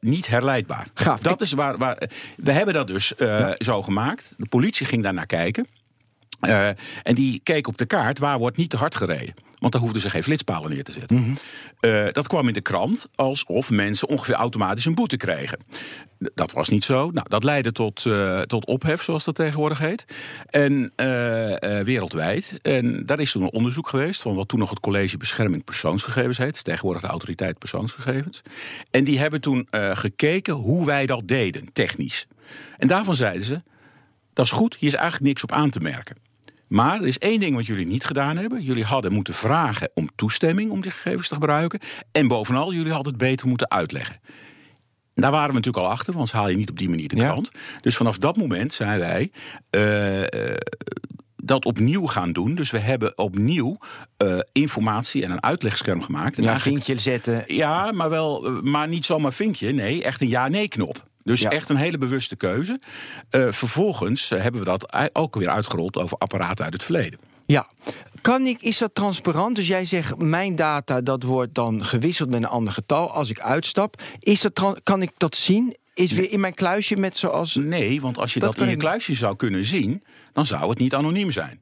niet 0.00 0.26
herleidbaar. 0.28 0.86
Gaaf. 0.94 1.20
Dat 1.20 1.40
is 1.40 1.52
waar, 1.52 1.76
waar. 1.78 2.02
We 2.36 2.52
hebben 2.52 2.74
dat 2.74 2.86
dus 2.86 3.12
zo 3.58 3.82
gemaakt. 3.82 4.34
De 4.36 4.46
politie 4.46 4.86
ging 4.86 5.02
daar 5.02 5.14
naar 5.14 5.26
kijken. 5.26 5.66
Eh, 6.48 6.68
en 7.02 7.14
die 7.14 7.40
keek 7.42 7.66
op 7.66 7.78
de 7.78 7.86
kaart 7.86 8.18
waar 8.18 8.38
wordt 8.38 8.56
niet 8.56 8.70
te 8.70 8.76
hard 8.76 8.94
gereden. 8.94 9.34
Want 9.58 9.72
daar 9.72 9.82
hoefden 9.82 10.02
ze 10.02 10.10
geen 10.10 10.22
flitspalen 10.22 10.70
neer 10.70 10.84
te 10.84 10.92
zetten. 10.92 11.16
Mhm. 11.16 11.32
Eh, 11.80 12.06
dat 12.12 12.26
kwam 12.28 12.48
in 12.48 12.54
de 12.54 12.60
krant 12.60 13.06
alsof 13.14 13.70
mensen 13.70 14.08
ongeveer 14.08 14.34
automatisch 14.34 14.84
een 14.84 14.94
boete 14.94 15.16
kregen. 15.16 15.58
Dat 16.18 16.52
was 16.52 16.68
niet 16.68 16.84
zo. 16.84 17.10
Nou, 17.10 17.26
dat 17.28 17.44
leidde 17.44 17.72
tot, 17.72 18.06
eh, 18.06 18.40
tot 18.40 18.66
ophef, 18.66 19.02
zoals 19.02 19.24
dat 19.24 19.34
tegenwoordig 19.34 19.78
heet. 19.78 20.04
En 20.46 20.92
wereldwijd. 21.84 22.58
En 22.62 23.06
daar 23.06 23.20
is 23.20 23.32
toen 23.32 23.42
een 23.42 23.52
onderzoek 23.52 23.88
geweest 23.88 24.22
van 24.22 24.34
wat 24.34 24.48
toen 24.48 24.58
nog 24.58 24.70
het 24.70 24.80
College 24.80 25.16
Bescherming 25.16 25.64
Persoonsgegevens 25.64 26.38
heet. 26.38 26.64
Tegenwoordig 26.64 27.02
de 27.02 27.08
Autoriteit 27.08 27.58
Persoonsgegevens. 27.58 28.42
En 28.90 29.04
die 29.04 29.18
hebben 29.18 29.40
toen 29.40 29.68
gekeken 29.70 30.54
hoe 30.54 30.86
wij 30.86 31.06
dat 31.06 31.28
deden, 31.28 31.72
technisch. 31.72 32.26
En 32.78 32.88
daarvan 32.88 33.16
zeiden 33.16 33.44
ze, 33.44 33.62
dat 34.32 34.44
is 34.44 34.52
goed, 34.52 34.76
hier 34.76 34.88
is 34.88 34.94
eigenlijk 34.94 35.24
niks 35.24 35.42
op 35.42 35.52
aan 35.52 35.70
te 35.70 35.80
merken. 35.80 36.16
Maar 36.72 37.00
er 37.00 37.06
is 37.06 37.18
één 37.18 37.40
ding 37.40 37.54
wat 37.54 37.66
jullie 37.66 37.86
niet 37.86 38.04
gedaan 38.04 38.36
hebben. 38.36 38.62
Jullie 38.62 38.84
hadden 38.84 39.12
moeten 39.12 39.34
vragen 39.34 39.90
om 39.94 40.08
toestemming 40.14 40.70
om 40.70 40.80
die 40.80 40.90
gegevens 40.90 41.28
te 41.28 41.34
gebruiken. 41.34 41.80
En 42.12 42.28
bovenal, 42.28 42.72
jullie 42.72 42.92
hadden 42.92 43.12
het 43.12 43.22
beter 43.22 43.48
moeten 43.48 43.70
uitleggen. 43.70 44.20
Daar 45.14 45.30
waren 45.30 45.48
we 45.48 45.54
natuurlijk 45.54 45.84
al 45.84 45.90
achter, 45.90 46.14
want 46.14 46.32
haal 46.32 46.48
je 46.48 46.56
niet 46.56 46.70
op 46.70 46.78
die 46.78 46.88
manier 46.88 47.08
de 47.08 47.16
Ja. 47.16 47.24
krant. 47.30 47.50
Dus 47.80 47.96
vanaf 47.96 48.18
dat 48.18 48.36
moment 48.36 48.74
zijn 48.74 48.98
wij 48.98 49.30
eh, 49.70 50.22
eh, 50.22 50.56
dat 51.36 51.64
opnieuw 51.64 52.06
gaan 52.06 52.32
doen. 52.32 52.54
Dus 52.54 52.70
we 52.70 52.78
hebben 52.78 53.18
opnieuw 53.18 53.76
eh, 54.16 54.38
informatie 54.52 55.24
en 55.24 55.30
een 55.30 55.42
uitlegscherm 55.42 56.02
gemaakt. 56.02 56.38
En 56.38 56.42
ja, 56.44 56.58
vinkje 56.58 56.98
zetten. 56.98 57.44
ja, 57.46 57.92
maar, 57.92 58.10
wel, 58.10 58.60
maar 58.62 58.88
niet 58.88 59.04
zomaar 59.04 59.32
vinkje. 59.32 59.72
Nee, 59.72 60.02
echt 60.04 60.20
een 60.20 60.28
ja-nee-knop. 60.28 61.10
Dus 61.22 61.40
Ja. 61.40 61.50
echt 61.50 61.68
een 61.68 61.76
hele 61.76 61.98
bewuste 61.98 62.36
keuze. 62.36 62.80
Eh, 63.30 63.46
vervolgens 63.50 64.30
eh, 64.30 64.40
hebben 64.42 64.60
we 64.60 64.66
dat 64.66 65.10
ook 65.12 65.34
weer 65.36 65.48
uitgerold 65.48 65.96
over 65.96 66.18
apparaten 66.18 66.64
uit 66.64 66.72
het 66.72 66.82
verleden. 66.82 67.18
Ja. 67.46 67.66
Kan 68.20 68.46
ik, 68.46 68.62
is 68.62 68.78
dat 68.78 68.94
transparant? 68.94 69.56
Dus 69.56 69.66
jij 69.66 69.84
zegt, 69.84 70.18
mijn 70.18 70.56
data 70.56 71.00
dat 71.00 71.22
wordt 71.22 71.54
dan 71.54 71.84
gewisseld 71.84 72.30
met 72.30 72.42
een 72.42 72.48
ander 72.48 72.72
getal 72.72 73.12
als 73.12 73.30
ik 73.30 73.40
uitstap. 73.40 74.02
Is 74.18 74.40
dat, 74.40 74.80
kan 74.82 75.02
ik 75.02 75.10
dat 75.16 75.36
zien? 75.36 75.76
Is 75.94 76.12
weer 76.12 76.30
in 76.30 76.40
mijn 76.40 76.54
kluisje 76.54 76.96
met 76.96 77.16
zoals... 77.16 77.54
Nee, 77.54 78.00
want 78.00 78.18
als 78.18 78.34
je 78.34 78.40
Dat 78.40 78.58
in 78.58 78.68
je 78.68 78.76
kluisje 78.76 79.14
zou 79.14 79.36
kunnen 79.36 79.64
zien, 79.64 80.02
dan 80.32 80.46
zou 80.46 80.68
het 80.70 80.78
niet 80.78 80.94
anoniem 80.94 81.30
zijn. 81.30 81.60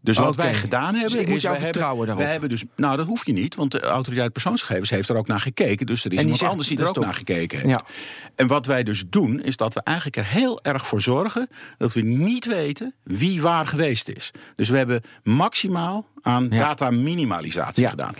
Dus 0.00 0.18
wat 0.18 0.36
wij 0.36 0.54
gedaan 0.54 0.94
hebben. 0.94 1.12
Dus 1.12 1.20
ik 1.20 1.28
moet 1.28 1.40
jou 1.40 1.58
vertrouwen 1.58 2.06
hebben, 2.06 2.24
daarop? 2.26 2.40
hebben 2.42 2.48
dus, 2.48 2.64
nou, 2.76 2.96
dat 2.96 3.06
hoeft 3.06 3.26
je 3.26 3.32
niet, 3.32 3.54
want 3.54 3.70
de 3.72 3.80
autoriteit 3.80 4.32
persoonsgegevens 4.32 4.90
heeft 4.90 5.08
er 5.08 5.16
ook 5.16 5.26
naar 5.26 5.40
gekeken. 5.40 5.86
Dus 5.86 6.04
er 6.04 6.12
is 6.12 6.18
iemand 6.20 6.38
zegt, 6.38 6.50
anders 6.50 6.68
die 6.68 6.78
er 6.78 6.88
ook 6.88 6.98
naar 6.98 7.14
gekeken 7.14 7.58
heeft. 7.58 7.70
Ja. 7.70 7.82
En 8.34 8.46
wat 8.46 8.66
wij 8.66 8.82
dus 8.82 9.04
doen, 9.10 9.42
is 9.42 9.56
dat 9.56 9.74
we 9.74 9.80
eigenlijk 9.82 10.16
er 10.16 10.26
heel 10.26 10.62
erg 10.62 10.86
voor 10.86 11.00
zorgen 11.00 11.48
dat 11.78 11.92
we 11.92 12.00
niet 12.00 12.46
weten 12.46 12.94
wie 13.02 13.42
waar 13.42 13.66
geweest 13.66 14.08
is. 14.08 14.30
Dus 14.56 14.68
we 14.68 14.76
hebben 14.76 15.02
maximaal 15.22 16.06
aan 16.22 16.44
Ja. 16.50 16.58
data 16.58 16.90
minimalisatie 16.90 17.82
Ja. 17.82 17.90
gedaan. 17.90 18.14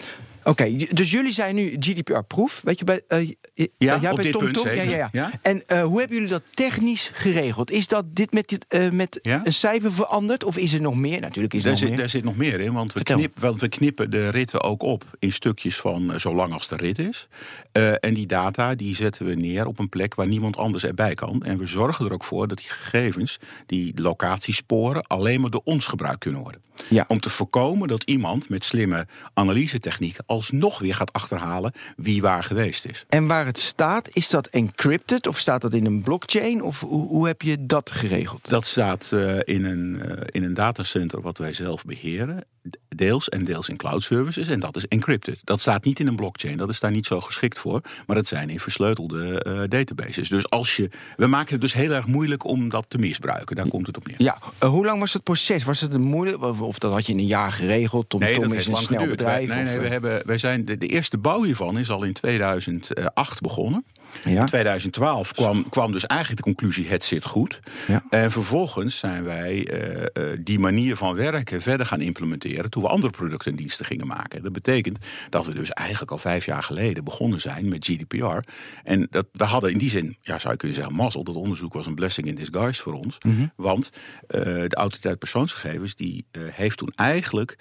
Oké, 0.48 0.76
dus 0.90 1.10
jullie 1.10 1.32
zijn 1.32 1.54
nu 1.54 1.76
GDPR-proof. 1.78 2.60
Weet 2.64 2.78
je, 2.78 2.84
bij, 2.84 3.02
uh, 3.08 3.30
ja, 3.54 3.98
jij 3.98 4.10
op 4.10 4.16
bij 4.16 4.24
dit 4.24 4.32
Tom 4.32 4.42
punt 4.42 4.54
Tom? 4.54 4.74
Ja, 4.74 4.82
ja, 4.82 5.08
ja. 5.12 5.30
En 5.42 5.62
uh, 5.66 5.82
hoe 5.82 5.98
hebben 5.98 6.16
jullie 6.16 6.32
dat 6.32 6.42
technisch 6.54 7.10
geregeld? 7.14 7.70
Is 7.70 7.86
dat 7.86 8.04
dit 8.14 8.32
met, 8.32 8.48
dit, 8.48 8.66
uh, 8.68 8.90
met 8.90 9.18
een 9.22 9.52
cijfer 9.52 9.92
veranderd? 9.92 10.44
Of 10.44 10.56
is 10.56 10.72
er 10.72 10.80
nog 10.80 10.96
meer? 10.96 11.20
Natuurlijk 11.20 11.54
is 11.54 11.64
er 11.64 11.70
Daar 11.70 11.72
nog 11.72 11.80
zit, 11.80 11.88
meer. 11.88 11.98
daar 11.98 12.08
zit 12.08 12.24
nog 12.24 12.36
meer 12.36 12.60
in, 12.60 12.72
want 12.72 12.92
we, 12.92 13.02
knip, 13.02 13.38
want 13.38 13.60
we 13.60 13.68
knippen 13.68 14.10
de 14.10 14.28
ritten 14.28 14.62
ook 14.62 14.82
op 14.82 15.04
in 15.18 15.32
stukjes 15.32 15.76
van 15.76 16.12
eh, 16.12 16.18
zolang 16.18 16.52
als 16.52 16.68
de 16.68 16.76
rit 16.76 16.98
is. 16.98 17.28
Eh, 17.72 17.92
en 18.00 18.14
die 18.14 18.26
data 18.26 18.74
die 18.74 18.96
zetten 18.96 19.26
we 19.26 19.34
neer 19.34 19.66
op 19.66 19.78
een 19.78 19.88
plek 19.88 20.14
waar 20.14 20.26
niemand 20.26 20.56
anders 20.56 20.84
erbij 20.84 21.14
kan. 21.14 21.42
En 21.42 21.58
we 21.58 21.66
zorgen 21.66 22.06
er 22.06 22.12
ook 22.12 22.24
voor 22.24 22.48
dat 22.48 22.58
die 22.58 22.70
gegevens, 22.70 23.38
die 23.66 24.00
locatiesporen, 24.00 25.06
alleen 25.06 25.40
maar 25.40 25.50
door 25.50 25.62
ons 25.64 25.86
gebruikt 25.86 26.18
kunnen 26.18 26.40
worden. 26.40 26.60
Ja. 26.88 27.04
Om 27.08 27.20
te 27.20 27.30
voorkomen 27.30 27.88
dat 27.88 28.02
iemand 28.02 28.48
met 28.48 28.64
slimme 28.64 29.06
analysetechnieken 29.34 30.24
alsnog 30.26 30.78
weer 30.78 30.94
gaat 30.94 31.12
achterhalen 31.12 31.72
wie 31.96 32.22
waar 32.22 32.44
geweest 32.44 32.86
is. 32.86 33.04
En 33.08 33.26
waar 33.26 33.46
het 33.46 33.58
staat, 33.58 34.08
is 34.12 34.28
dat 34.28 34.46
encrypted? 34.46 35.26
Of 35.26 35.38
staat 35.38 35.60
dat 35.60 35.74
in 35.74 35.86
een 35.86 36.02
blockchain? 36.02 36.62
Of 36.62 36.80
hoe, 36.80 37.08
hoe 37.08 37.26
heb 37.26 37.42
je 37.42 37.66
dat 37.66 37.90
geregeld? 37.90 38.48
Dat 38.48 38.66
staat 38.66 39.12
eh, 39.12 39.36
in, 39.44 39.64
een, 39.64 40.02
eh, 40.02 40.26
in 40.26 40.42
een 40.42 40.54
datacenter 40.54 41.20
wat 41.20 41.38
wij 41.38 41.52
zelf 41.52 41.84
beheren. 41.84 42.44
Deels 42.88 43.28
en 43.28 43.44
deels 43.44 43.68
in 43.68 43.76
cloud 43.76 44.02
services. 44.02 44.48
En 44.48 44.60
dat 44.60 44.76
is 44.76 44.88
encrypted. 44.88 45.40
Dat 45.44 45.60
staat 45.60 45.84
niet 45.84 46.00
in 46.00 46.06
een 46.06 46.16
blockchain. 46.16 46.56
Dat 46.56 46.68
is 46.68 46.80
daar 46.80 46.90
niet 46.90 47.06
zo 47.06 47.20
geschikt 47.20 47.58
voor. 47.58 47.80
Maar 48.06 48.16
het 48.16 48.26
zijn 48.26 48.50
in 48.50 48.60
versleutelde 48.60 49.42
eh, 49.42 49.60
databases. 49.68 50.28
Dus 50.28 50.50
als 50.50 50.76
je. 50.76 50.90
We 51.16 51.26
maken 51.26 51.52
het 51.52 51.60
dus 51.60 51.72
heel 51.72 51.92
erg 51.92 52.06
moeilijk 52.06 52.44
om 52.44 52.68
dat 52.68 52.84
te 52.88 52.98
misbruiken. 52.98 53.56
Daar 53.56 53.68
komt 53.68 53.86
het 53.86 53.96
op 53.96 54.06
neer. 54.06 54.22
Ja, 54.22 54.38
hoe 54.58 54.84
lang 54.84 55.00
was 55.00 55.12
het 55.12 55.22
proces? 55.22 55.64
Was 55.64 55.80
het 55.80 55.94
een 55.94 56.00
moeilijk? 56.00 56.38
Of, 56.68 56.78
dat 56.78 56.92
had 56.92 57.06
je 57.06 57.12
in 57.12 57.18
een 57.18 57.26
jaar 57.26 57.52
geregeld? 57.52 58.08
Tom 58.08 58.20
Nee, 58.20 58.34
Tom 58.34 58.42
dat 58.42 58.52
is 58.52 58.66
een 58.66 58.76
snel 58.76 58.98
geduurd. 58.98 59.16
bedrijf. 59.16 59.48
Nee, 59.48 59.58
of, 59.58 59.64
nee, 59.64 59.78
we 59.78 59.84
eh, 59.84 59.90
hebben, 59.90 60.22
wij 60.26 60.38
zijn, 60.38 60.64
de, 60.64 60.78
de 60.78 60.86
eerste 60.86 61.18
bouw 61.18 61.42
hiervan 61.42 61.78
is 61.78 61.90
al 61.90 62.02
in 62.02 62.12
2008 62.12 63.40
begonnen. 63.40 63.84
Ja? 64.22 64.40
In 64.40 64.46
2012 64.46 65.32
kwam, 65.32 65.68
kwam 65.68 65.92
dus 65.92 66.06
eigenlijk 66.06 66.44
de 66.44 66.52
conclusie: 66.52 66.88
het 66.88 67.04
zit 67.04 67.24
goed. 67.24 67.60
Ja. 67.86 68.02
En 68.10 68.30
vervolgens 68.30 68.98
zijn 68.98 69.24
wij 69.24 69.66
eh, 69.66 70.02
eh, 70.02 70.38
die 70.40 70.58
manier 70.58 70.96
van 70.96 71.14
werken 71.14 71.62
verder 71.62 71.86
gaan 71.86 72.00
implementeren. 72.00 72.70
toen 72.70 72.82
we 72.82 72.88
andere 72.88 73.12
producten 73.12 73.50
en 73.50 73.56
diensten 73.56 73.84
gingen 73.86 74.06
maken. 74.06 74.42
Dat 74.42 74.52
betekent 74.52 74.98
dat 75.30 75.46
we 75.46 75.54
dus 75.54 75.70
eigenlijk 75.70 76.10
al 76.10 76.18
vijf 76.18 76.44
jaar 76.44 76.62
geleden 76.62 77.04
begonnen 77.04 77.40
zijn 77.40 77.68
met 77.68 77.84
GDPR. 77.84 78.38
En 78.84 79.06
dat, 79.10 79.26
we 79.32 79.44
hadden 79.44 79.72
in 79.72 79.78
die 79.78 79.90
zin, 79.90 80.16
ja, 80.20 80.38
zou 80.38 80.52
je 80.52 80.58
kunnen 80.58 80.76
zeggen, 80.76 80.94
mazzel. 80.94 81.24
Dat 81.24 81.34
onderzoek 81.34 81.72
was 81.72 81.86
een 81.86 81.94
blessing 81.94 82.26
in 82.26 82.34
disguise 82.34 82.82
voor 82.82 82.92
ons. 82.92 83.18
Want 83.56 83.90
eh, 84.26 84.40
de 84.44 84.76
autoriteit 84.76 85.18
persoonsgegevens 85.18 85.94
die, 85.94 86.26
heeft 86.38 86.76
toen 86.76 86.92
eigenlijk 86.94 87.58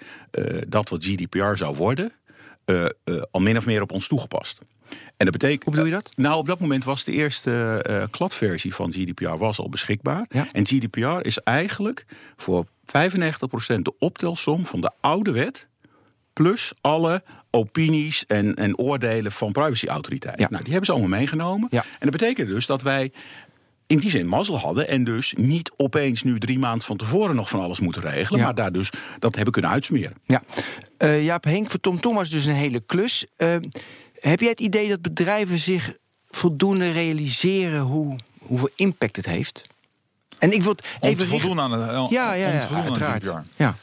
dat 0.68 0.88
wat 0.88 1.04
GDPR 1.04 1.54
zou 1.54 1.76
worden. 1.76 2.12
al 3.30 3.40
min 3.40 3.56
of 3.56 3.66
meer 3.66 3.82
op 3.82 3.92
ons 3.92 4.08
toegepast. 4.08 4.60
En 4.90 5.24
dat 5.26 5.30
betekent. 5.30 5.62
Hoe 5.62 5.72
bedoel 5.72 5.88
je 5.88 5.94
dat? 5.94 6.10
Nou, 6.16 6.36
op 6.36 6.46
dat 6.46 6.60
moment 6.60 6.84
was 6.84 7.04
de 7.04 7.12
eerste 7.12 7.82
eh 7.82 8.02
kladversie 8.10 8.74
van 8.74 8.92
GDPR 8.92 9.36
was 9.36 9.58
al 9.58 9.68
beschikbaar. 9.68 10.26
Ja. 10.28 10.46
En 10.52 10.66
GDPR 10.66 11.18
is 11.20 11.38
eigenlijk 11.38 12.04
voor 12.36 12.66
95% 12.66 12.70
de 13.82 13.92
optelsom 13.98 14.66
van 14.66 14.80
de 14.80 14.90
oude 15.00 15.30
wet. 15.30 15.68
Plus 16.32 16.72
alle 16.80 17.22
opinies 17.50 18.26
en, 18.26 18.54
en 18.54 18.78
oordelen 18.78 19.32
van 19.32 19.52
privacyautoriteiten. 19.52 20.42
Ja. 20.42 20.50
Nou, 20.50 20.62
die 20.62 20.72
hebben 20.72 20.86
ze 20.86 20.92
allemaal 20.98 21.18
meegenomen. 21.18 21.68
Ja. 21.70 21.82
En 21.82 22.10
dat 22.10 22.10
betekende 22.10 22.52
dus 22.52 22.66
dat 22.66 22.82
wij 22.82 23.12
in 23.88 23.98
die 23.98 24.10
zin 24.10 24.26
mazzel 24.26 24.58
hadden. 24.58 24.88
En 24.88 25.04
dus 25.04 25.34
niet 25.36 25.72
opeens 25.76 26.22
nu 26.22 26.38
drie 26.38 26.58
maanden 26.58 26.86
van 26.86 26.96
tevoren 26.96 27.34
nog 27.34 27.48
van 27.48 27.60
alles 27.60 27.80
moeten 27.80 28.02
regelen. 28.02 28.38
Ja. 28.38 28.44
Maar 28.44 28.54
daar 28.54 28.72
dus 28.72 28.90
dat 29.18 29.34
hebben 29.34 29.52
kunnen 29.52 29.70
uitsmeren. 29.70 30.16
Ja. 30.26 30.42
Eh, 30.96 31.24
Jaap 31.24 31.44
Henk, 31.44 31.70
voor 31.70 31.80
Tom 31.80 32.00
Tom 32.00 32.14
was 32.14 32.30
dus 32.30 32.46
een 32.46 32.54
hele 32.54 32.80
klus. 32.80 33.26
Eh, 33.36 33.56
heb 34.20 34.40
jij 34.40 34.48
het 34.50 34.60
idee 34.60 34.88
dat 34.88 35.02
bedrijven 35.02 35.58
zich 35.58 35.92
voldoende 36.30 36.90
realiseren 36.90 37.80
hoe, 37.80 38.16
hoeveel 38.38 38.70
impact 38.74 39.16
het 39.16 39.26
heeft? 39.26 39.62
En 40.38 40.52
ik 40.52 40.66
Om 40.66 40.74
even 41.00 41.26
voldoen 41.26 41.60
aan 41.60 41.72
het 41.72 41.98
om 41.98 42.10
Ja, 42.10 42.32
ja, 42.32 42.52
ja, 42.52 42.68
uiteraard. 42.82 43.28
Ja. 43.56 43.74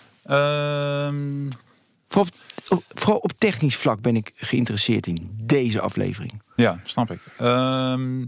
Vooral 2.08 2.28
op, 2.28 2.30
op- 2.70 3.00
vooral 3.00 3.20
op 3.20 3.32
technisch 3.38 3.76
vlak 3.76 4.02
ben 4.02 4.16
ik 4.16 4.32
geïnteresseerd 4.36 5.08
in 5.08 5.30
deze 5.42 5.82
aflevering. 5.82 6.42
Ja, 6.56 6.80
snap 6.84 7.12
ik. 7.12 7.22
Ehm, 7.38 8.22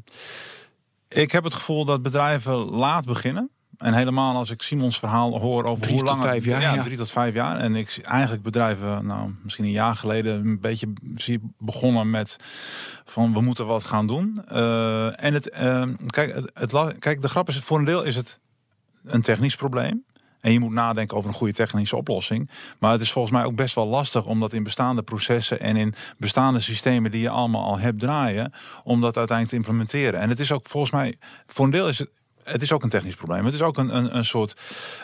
ik 1.09 1.31
heb 1.31 1.43
het 1.43 1.53
gevoel 1.53 1.85
dat 1.85 2.01
bedrijven 2.01 2.55
laat 2.55 3.05
beginnen. 3.05 3.49
En 3.77 3.93
helemaal 3.93 4.35
als 4.35 4.49
ik 4.49 4.61
Simons 4.61 4.99
verhaal 4.99 5.39
hoor 5.39 5.63
over 5.63 5.83
Drie 5.83 5.95
hoe 5.95 6.05
tot 6.05 6.09
lang... 6.09 6.21
vijf 6.21 6.45
jaar, 6.45 6.61
Ja, 6.61 6.73
ja. 6.73 6.81
drie 6.83 6.97
tot 6.97 7.11
vijf 7.11 7.33
jaar. 7.33 7.59
En 7.59 7.75
ik 7.75 7.89
zie 7.89 8.03
eigenlijk 8.03 8.43
bedrijven, 8.43 9.05
nou, 9.05 9.33
misschien 9.43 9.65
een 9.65 9.71
jaar 9.71 9.95
geleden... 9.95 10.45
een 10.45 10.59
beetje 10.59 10.93
zie 11.15 11.39
begonnen 11.57 12.09
met 12.09 12.37
van 13.05 13.33
we 13.33 13.41
moeten 13.41 13.65
wat 13.65 13.83
gaan 13.83 14.07
doen. 14.07 14.41
Eh, 14.47 15.23
en 15.23 15.33
het, 15.33 15.49
ehm, 15.49 15.93
kijk, 16.07 16.33
het, 16.33 16.51
het, 16.53 16.99
kijk, 16.99 17.21
de 17.21 17.29
grap 17.29 17.47
is, 17.47 17.57
voor 17.57 17.79
een 17.79 17.85
deel 17.85 18.03
is 18.03 18.15
het 18.15 18.39
een 19.05 19.21
technisch 19.21 19.55
probleem. 19.55 20.05
En 20.41 20.51
je 20.51 20.59
moet 20.59 20.71
nadenken 20.71 21.17
over 21.17 21.29
een 21.29 21.35
goede 21.35 21.53
technische 21.53 21.95
oplossing. 21.95 22.49
Maar 22.79 22.91
het 22.91 23.01
is 23.01 23.11
volgens 23.11 23.33
mij 23.33 23.43
ook 23.43 23.55
best 23.55 23.75
wel 23.75 23.87
lastig 23.87 24.25
om 24.25 24.39
dat 24.39 24.53
in 24.53 24.63
bestaande 24.63 25.03
processen 25.03 25.59
en 25.59 25.75
in 25.75 25.93
bestaande 26.17 26.59
systemen 26.59 27.11
die 27.11 27.21
je 27.21 27.29
allemaal 27.29 27.63
al 27.63 27.79
hebt 27.79 27.99
draaien, 27.99 28.53
om 28.83 29.01
dat 29.01 29.17
uiteindelijk 29.17 29.49
te 29.49 29.55
implementeren. 29.55 30.19
En 30.19 30.29
het 30.29 30.39
is 30.39 30.51
ook 30.51 30.65
volgens 30.65 30.91
mij, 30.91 31.15
voor 31.47 31.65
een 31.65 31.71
deel 31.71 31.87
is 31.87 31.99
het. 31.99 32.15
Het 32.47 32.61
is 32.61 32.71
ook 32.71 32.83
een 32.83 32.89
technisch 32.89 33.15
probleem. 33.15 33.45
Het 33.45 33.53
is 33.53 33.61
ook 33.61 33.77
een, 33.77 33.95
een, 33.95 34.17
een 34.17 34.25
soort 34.25 34.55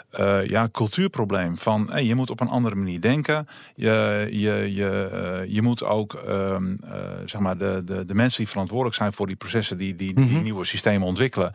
eh, 0.09 0.47
ja, 0.47 0.69
cultuurprobleem. 0.71 1.57
Van 1.57 1.89
hey, 1.91 2.05
je 2.05 2.15
moet 2.15 2.29
op 2.29 2.39
een 2.39 2.47
andere 2.47 2.75
manier 2.75 3.01
denken. 3.01 3.47
Je, 3.75 4.27
je, 4.31 4.73
je, 4.73 5.09
eh, 5.11 5.53
je 5.53 5.61
moet 5.61 5.83
ook 5.83 6.13
ehm, 6.13 6.75
eh, 6.83 6.99
zeg 7.25 7.41
maar 7.41 7.57
de, 7.57 7.81
de, 7.85 8.05
de 8.05 8.15
mensen 8.15 8.37
die 8.37 8.47
verantwoordelijk 8.47 8.95
zijn 8.97 9.13
voor 9.13 9.27
die 9.27 9.35
processen, 9.35 9.77
die, 9.77 9.95
die, 9.95 10.13
die 10.13 10.39
nieuwe 10.39 10.65
systemen 10.65 11.07
ontwikkelen. 11.07 11.51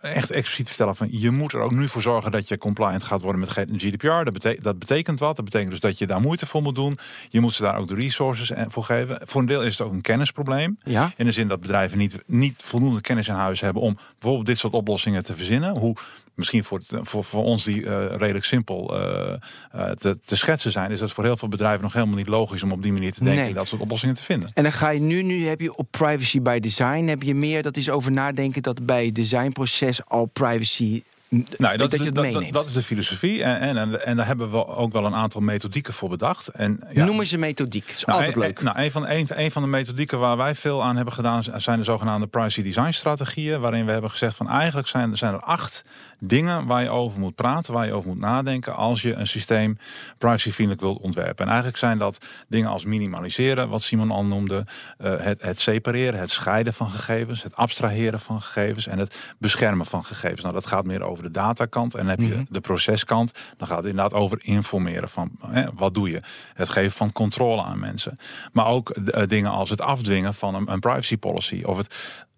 Echt 0.00 0.30
expliciet 0.30 0.68
vertellen 0.68 0.96
van 0.96 1.08
je 1.10 1.30
moet 1.30 1.52
er 1.52 1.60
ook 1.60 1.70
nu 1.72 1.88
voor 1.88 2.02
zorgen 2.02 2.30
dat 2.30 2.48
je 2.48 2.58
compliant 2.58 3.04
gaat 3.04 3.22
worden 3.22 3.40
met 3.40 3.50
GDPR. 3.50 4.06
Dat, 4.06 4.32
bete- 4.32 4.58
dat 4.62 4.78
betekent 4.78 5.18
wat. 5.18 5.36
Dat 5.36 5.44
betekent 5.44 5.70
dus 5.70 5.80
dat 5.80 5.98
je 5.98 6.06
daar 6.06 6.20
moeite 6.20 6.46
voor 6.46 6.62
moet 6.62 6.74
doen. 6.74 6.98
Je 7.28 7.40
moet 7.40 7.52
ze 7.54 7.62
daar 7.62 7.78
ook 7.78 7.88
de 7.88 7.94
resources 7.94 8.50
en- 8.50 8.70
voor 8.72 8.84
geven. 8.84 9.20
Voor 9.24 9.40
een 9.40 9.46
deel 9.46 9.62
is 9.62 9.78
het 9.78 9.86
ook 9.86 9.92
een 9.92 10.00
kennisprobleem. 10.00 10.78
Ja. 10.84 11.12
In 11.16 11.24
de 11.24 11.32
zin 11.32 11.48
dat 11.48 11.60
bedrijven 11.60 11.98
niet, 11.98 12.18
niet 12.26 12.54
voldoende 12.62 13.00
kennis 13.00 13.28
in 13.28 13.34
huis 13.34 13.60
hebben 13.60 13.82
om 13.82 13.98
bijvoorbeeld 14.18 14.46
dit 14.46 14.58
soort 14.58 14.72
oplossingen 14.72 15.24
te 15.24 15.36
verzinnen. 15.36 15.78
Hoe 15.78 15.96
misschien 16.36 16.64
voor, 16.64 16.80
voor, 16.88 17.24
voor 17.24 17.44
ons 17.44 17.64
die 17.64 17.86
eh, 17.86 18.16
redelijk 18.16 18.44
simpel 18.44 19.00
eh, 19.00 19.32
eh, 19.72 19.90
te, 19.90 20.18
te 20.24 20.36
schetsen 20.36 20.72
zijn, 20.72 20.90
is 20.90 21.00
het 21.00 21.12
voor 21.12 21.24
heel 21.24 21.36
veel 21.36 21.48
bedrijven 21.48 21.82
nog 21.82 21.92
helemaal 21.92 22.16
niet 22.16 22.28
logisch 22.28 22.62
om 22.62 22.72
op 22.72 22.82
die 22.82 22.92
manier 22.92 23.12
te 23.12 23.24
denken 23.24 23.44
Nee. 23.44 23.54
dat 23.54 23.68
soort 23.68 23.80
oplossingen 23.82 24.14
te 24.14 24.22
vinden. 24.22 24.50
En 24.54 24.62
dan 24.62 24.72
ga 24.72 24.88
je 24.88 25.00
nu, 25.00 25.22
nu 25.22 25.46
heb 25.46 25.60
je 25.60 25.74
op 25.76 25.86
privacy 25.90 26.40
by 26.40 26.58
design, 26.58 27.04
heb 27.06 27.22
je 27.22 27.34
meer, 27.34 27.62
dat 27.62 27.76
is 27.76 27.90
over 27.90 28.12
nadenken 28.12 28.62
dat 28.62 28.86
bij 28.86 29.04
het 29.04 29.14
designproces 29.14 30.04
al 30.06 30.24
privacy. 30.26 31.02
Nou, 31.28 31.76
dat, 31.76 31.78
dat 31.78 31.92
is, 31.92 32.12
dat, 32.12 32.32
dat, 32.32 32.52
dat 32.52 32.64
is 32.66 32.72
de 32.72 32.82
filosofie. 32.82 33.42
En, 33.42 33.60
en, 33.60 33.76
en, 33.76 34.06
en 34.06 34.16
daar 34.16 34.26
hebben 34.26 34.50
we 34.50 34.66
ook 34.66 34.92
wel 34.92 35.04
een 35.04 35.14
aantal 35.14 35.40
methodieken 35.40 35.92
voor 35.94 36.08
bedacht. 36.08 36.48
En, 36.48 36.80
ja, 36.92 37.04
Noem 37.04 37.20
eens 37.20 37.30
een 37.32 37.40
methodiek. 37.40 37.86
Dat 37.86 37.96
is 37.96 38.04
Nou, 38.04 38.18
altijd 38.18 38.36
een, 38.36 38.42
leuk. 38.42 38.58
een- 38.58 38.64
Nou, 38.64 38.78
een 38.78 38.90
van, 38.90 39.08
een, 39.08 39.26
een 39.28 39.50
van 39.52 39.62
de 39.62 39.68
methodieken 39.68 40.18
waar 40.18 40.36
wij 40.36 40.54
veel 40.54 40.82
aan 40.84 40.96
hebben 40.96 41.14
gedaan 41.14 41.42
zijn 41.56 41.78
de 41.78 41.84
zogenaamde 41.84 42.26
privacy 42.26 42.62
design 42.62 42.90
strategieën. 42.90 43.60
Waarin 43.60 43.86
we 43.86 43.92
hebben 43.92 44.10
gezegd 44.10 44.36
van 44.36 44.48
eigenlijk 44.48 44.88
zijn, 44.88 45.16
zijn 45.16 45.34
er 45.34 45.40
acht 45.40 45.84
dingen 46.18 46.66
waar 46.66 46.82
je 46.82 46.90
over 46.90 47.20
moet 47.20 47.34
praten, 47.34 47.72
waar 47.72 47.86
je 47.86 47.92
over 47.92 48.08
moet 48.08 48.18
nadenken 48.18 48.74
als 48.74 49.02
je 49.02 49.14
een 49.14 49.26
systeem 49.26 49.78
privacyvriendelijk 50.18 50.84
wilt 50.84 51.00
ontwerpen. 51.00 51.44
En 51.44 51.46
eigenlijk 51.46 51.76
zijn 51.76 51.98
dat 51.98 52.18
dingen 52.48 52.70
als 52.70 52.84
minimaliseren, 52.84 53.68
wat 53.68 53.82
Simon 53.82 54.10
al 54.10 54.24
noemde, 54.24 54.66
eh, 54.98 55.16
het, 55.16 55.42
het 55.42 55.60
separeren, 55.60 56.20
het 56.20 56.30
scheiden 56.30 56.74
van 56.74 56.90
gegevens, 56.90 57.42
het 57.42 57.56
abstraheren 57.56 58.20
van 58.20 58.42
gegevens 58.42 58.86
en 58.86 58.98
het 58.98 59.34
beschermen 59.38 59.86
van 59.86 60.04
gegevens. 60.04 60.42
Nou, 60.42 60.54
dat 60.54 60.66
gaat 60.66 60.84
meer 60.84 61.02
over 61.02 61.22
de 61.22 61.30
datakant 61.30 61.94
en 61.94 62.06
dan 62.06 62.08
heb 62.08 62.20
je 62.20 62.44
de 62.48 62.60
proceskant. 62.60 63.32
Dan 63.56 63.68
gaat 63.68 63.76
het 63.76 63.86
inderdaad 63.86 64.12
over 64.12 64.38
informeren 64.42 65.08
van 65.08 65.30
hè, 65.46 65.66
wat 65.74 65.94
doe 65.94 66.10
je. 66.10 66.20
Het 66.54 66.68
geven 66.68 66.92
van 66.92 67.12
controle 67.12 67.62
aan 67.62 67.78
mensen. 67.78 68.16
Maar 68.52 68.66
ook 68.66 68.90
eh, 68.90 69.26
dingen 69.26 69.50
als 69.50 69.70
het 69.70 69.80
afdwingen 69.80 70.34
van 70.34 70.54
een, 70.54 70.72
een 70.72 70.80
privacy 70.80 71.16
policy 71.16 71.62
of 71.64 71.76
het 71.76 71.94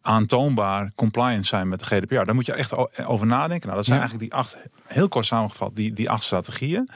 aantoonbaar 0.09 0.93
compliant 0.95 1.47
zijn 1.47 1.69
met 1.69 1.79
de 1.81 1.87
GDPR. 1.87 2.25
Daar 2.25 2.35
moet 2.35 2.47
je 2.47 2.53
echt 2.53 2.73
over 3.07 3.27
nadenken. 3.27 3.67
Nou, 3.67 3.77
dat 3.77 3.85
zijn 3.85 3.99
Ja. 4.01 4.05
eigenlijk 4.05 4.31
die 4.31 4.41
acht, 4.41 4.57
heel 4.87 5.09
kort 5.09 5.27
samengevat, 5.27 5.77
die, 5.77 5.93
die 5.93 6.11
acht 6.11 6.23
strategieën. 6.25 6.89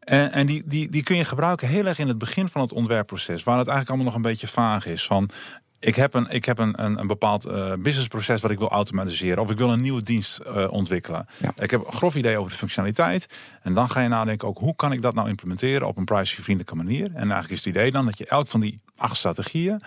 En, 0.00 0.32
en 0.32 0.46
die, 0.46 0.62
die, 0.66 0.90
die 0.90 1.02
kun 1.02 1.16
je 1.16 1.24
gebruiken 1.24 1.68
heel 1.68 1.86
erg 1.86 1.98
in 1.98 2.08
het 2.08 2.18
begin 2.18 2.48
van 2.48 2.60
het 2.60 2.72
ontwerpproces, 2.72 3.42
waar 3.42 3.58
het 3.58 3.68
eigenlijk 3.68 3.88
allemaal 3.88 4.06
nog 4.06 4.14
een 4.14 4.30
beetje 4.30 4.46
vaag 4.46 4.86
is. 4.86 5.06
Van 5.06 5.30
ik 5.78 5.94
heb 5.94 6.14
een, 6.14 6.26
ik 6.30 6.44
heb 6.44 6.58
een, 6.58 6.84
een, 6.84 6.98
een 6.98 7.06
bepaald 7.06 7.44
eh, 7.44 7.72
businessproces 7.78 8.40
wat 8.40 8.50
ik 8.50 8.58
wil 8.58 8.68
automatiseren. 8.70 9.42
Of 9.42 9.50
ik 9.50 9.58
wil 9.58 9.72
een 9.72 9.82
nieuwe 9.82 10.02
dienst 10.02 10.38
eh, 10.38 10.72
ontwikkelen. 10.72 11.26
Ja. 11.36 11.52
Ik 11.56 11.70
heb 11.70 11.86
een 11.86 11.92
grof 11.92 12.14
idee 12.14 12.38
over 12.38 12.50
de 12.50 12.56
functionaliteit. 12.58 13.26
En 13.62 13.74
dan 13.74 13.90
ga 13.90 14.00
je 14.00 14.08
nadenken 14.08 14.48
ook 14.48 14.58
hoe 14.58 14.76
kan 14.76 14.92
ik 14.92 15.02
dat 15.02 15.14
nou 15.14 15.28
implementeren 15.28 15.86
op 15.88 15.96
een 15.96 16.04
privacyvriendelijke 16.04 16.74
manier. 16.76 17.06
En 17.06 17.20
eigenlijk 17.20 17.50
is 17.50 17.58
het 17.64 17.66
idee 17.74 17.90
dan 17.90 18.04
dat 18.04 18.18
je 18.18 18.26
elk 18.26 18.46
van 18.46 18.60
die 18.60 18.80
acht 18.96 19.16
strategieën 19.16 19.80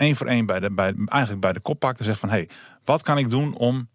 één 0.00 0.16
voor 0.16 0.26
één 0.26 0.46
bij 0.46 0.60
de, 0.60 0.70
bij, 0.70 0.94
eigenlijk 1.06 1.40
bij 1.40 1.52
de 1.52 1.60
kop 1.60 1.78
pakt 1.78 1.98
en 1.98 2.04
zegt 2.04 2.20
van 2.20 2.28
hé, 2.28 2.34
hey, 2.36 2.48
wat 2.84 3.02
kan 3.02 3.18
ik 3.18 3.30
doen 3.30 3.54
om 3.54 3.88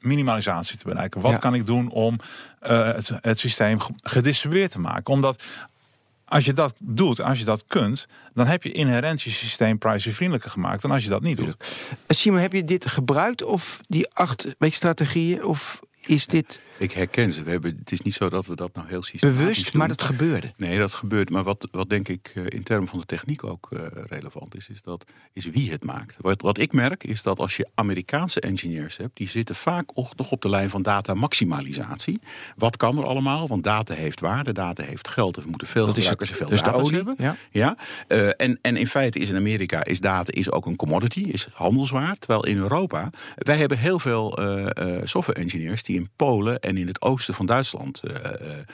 minimalisatie 0.00 0.78
te 0.78 0.84
bereiken? 0.84 1.20
Wat 1.20 1.30
Ja. 1.32 1.38
kan 1.38 1.54
ik 1.54 1.66
doen 1.66 1.90
om 1.90 2.16
eh, 2.60 2.84
het, 2.92 3.10
het 3.20 3.38
systeem 3.38 3.80
ge- 3.80 3.92
gedistribueerd 4.02 4.70
te 4.70 4.78
maken? 4.78 5.12
Omdat 5.12 5.42
als 6.24 6.44
je 6.44 6.52
dat 6.52 6.74
doet, 6.82 7.20
als 7.20 7.38
je 7.38 7.44
dat 7.44 7.64
kunt, 7.66 8.06
dan 8.34 8.46
heb 8.46 8.62
je 8.62 8.72
inherent 8.72 9.22
je 9.22 9.30
systeem 9.30 9.78
privacyvriendelijker 9.78 10.50
gemaakt 10.50 10.82
dan 10.82 10.90
als 10.90 11.02
je 11.04 11.08
dat 11.10 11.22
niet 11.22 11.36
doet. 11.36 11.56
Simon, 12.08 12.40
heb 12.40 12.52
je 12.52 12.64
dit 12.64 12.86
gebruikt 12.90 13.42
of 13.42 13.80
die 13.88 14.08
acht 14.12 14.46
week 14.58 14.74
strategieën? 14.74 15.44
Of 15.44 15.80
is 16.06 16.26
dit 16.26 16.60
Ik 16.78 16.92
herken 16.92 17.32
ze. 17.32 17.42
We 17.42 17.50
hebben, 17.50 17.76
het 17.78 17.92
is 17.92 18.00
niet 18.00 18.14
zo 18.14 18.28
dat 18.28 18.46
we 18.46 18.56
dat 18.56 18.74
nou 18.74 18.88
heel 18.88 19.02
systematisch 19.02 19.40
bewust, 19.40 19.70
doen. 19.70 19.78
maar 19.78 19.88
dat 19.88 20.02
gebeurde? 20.02 20.52
Nee, 20.56 20.78
dat 20.78 20.92
gebeurt. 20.92 21.30
Maar 21.30 21.42
wat, 21.42 21.68
wat 21.70 21.88
denk 21.88 22.08
ik 22.08 22.32
eh, 22.34 22.42
in 22.48 22.62
termen 22.62 22.88
van 22.88 22.98
de 22.98 23.06
techniek 23.06 23.44
ook 23.44 23.68
eh, 23.70 23.80
relevant 24.06 24.56
is, 24.56 24.68
is, 24.68 24.82
dat, 24.82 25.04
is 25.32 25.46
wie 25.46 25.70
het 25.70 25.84
maakt. 25.84 26.16
Wat, 26.20 26.42
wat 26.42 26.58
ik 26.58 26.72
merk 26.72 27.04
is 27.04 27.22
dat 27.22 27.38
als 27.38 27.56
je 27.56 27.68
Amerikaanse 27.74 28.40
engineers 28.40 28.96
hebt, 28.96 29.16
die 29.16 29.28
zitten 29.28 29.54
vaak 29.54 29.94
nog 29.94 30.30
op 30.30 30.42
de 30.42 30.48
lijn 30.48 30.70
van 30.70 30.82
data 30.82 31.14
maximalisatie. 31.14 32.20
Wat 32.56 32.76
kan 32.76 32.98
er 32.98 33.04
allemaal? 33.04 33.48
Want 33.48 33.64
data 33.64 33.94
heeft 33.94 34.20
waarde, 34.20 34.52
data 34.52 34.82
heeft 34.82 35.08
geld. 35.08 35.36
En 35.36 35.42
we 35.42 35.48
moeten 35.48 35.68
veel 35.68 35.86
Dat 35.86 35.96
is 35.96 36.06
gebruikers 36.06 36.30
en 36.30 36.36
veel 36.36 36.78
dus 36.78 36.90
hebben. 36.90 37.14
ja. 37.18 37.36
Ja, 37.50 37.76
eh, 38.08 38.28
en, 38.36 38.58
en 38.62 38.76
in 38.76 38.86
feite 38.86 39.18
is 39.18 39.28
in 39.30 39.36
Amerika 39.36 39.84
is 39.84 40.00
data 40.00 40.32
is 40.32 40.50
ook 40.50 40.66
een 40.66 40.76
commodity, 40.76 41.20
is 41.20 41.48
handelswaard. 41.52 42.20
Terwijl 42.20 42.46
in 42.46 42.56
Europa, 42.56 43.10
wij 43.34 43.56
hebben 43.56 43.78
heel 43.78 43.98
veel 43.98 44.38
software 45.04 45.40
engineers 45.40 45.82
die 45.82 45.95
in 45.96 46.10
Polen 46.16 46.60
en 46.60 46.76
in 46.76 46.86
het 46.86 47.02
oosten 47.02 47.34
van 47.34 47.46
Duitsland 47.46 48.00
eh, 48.02 48.14
eh, 48.14 48.32
eh, 48.32 48.64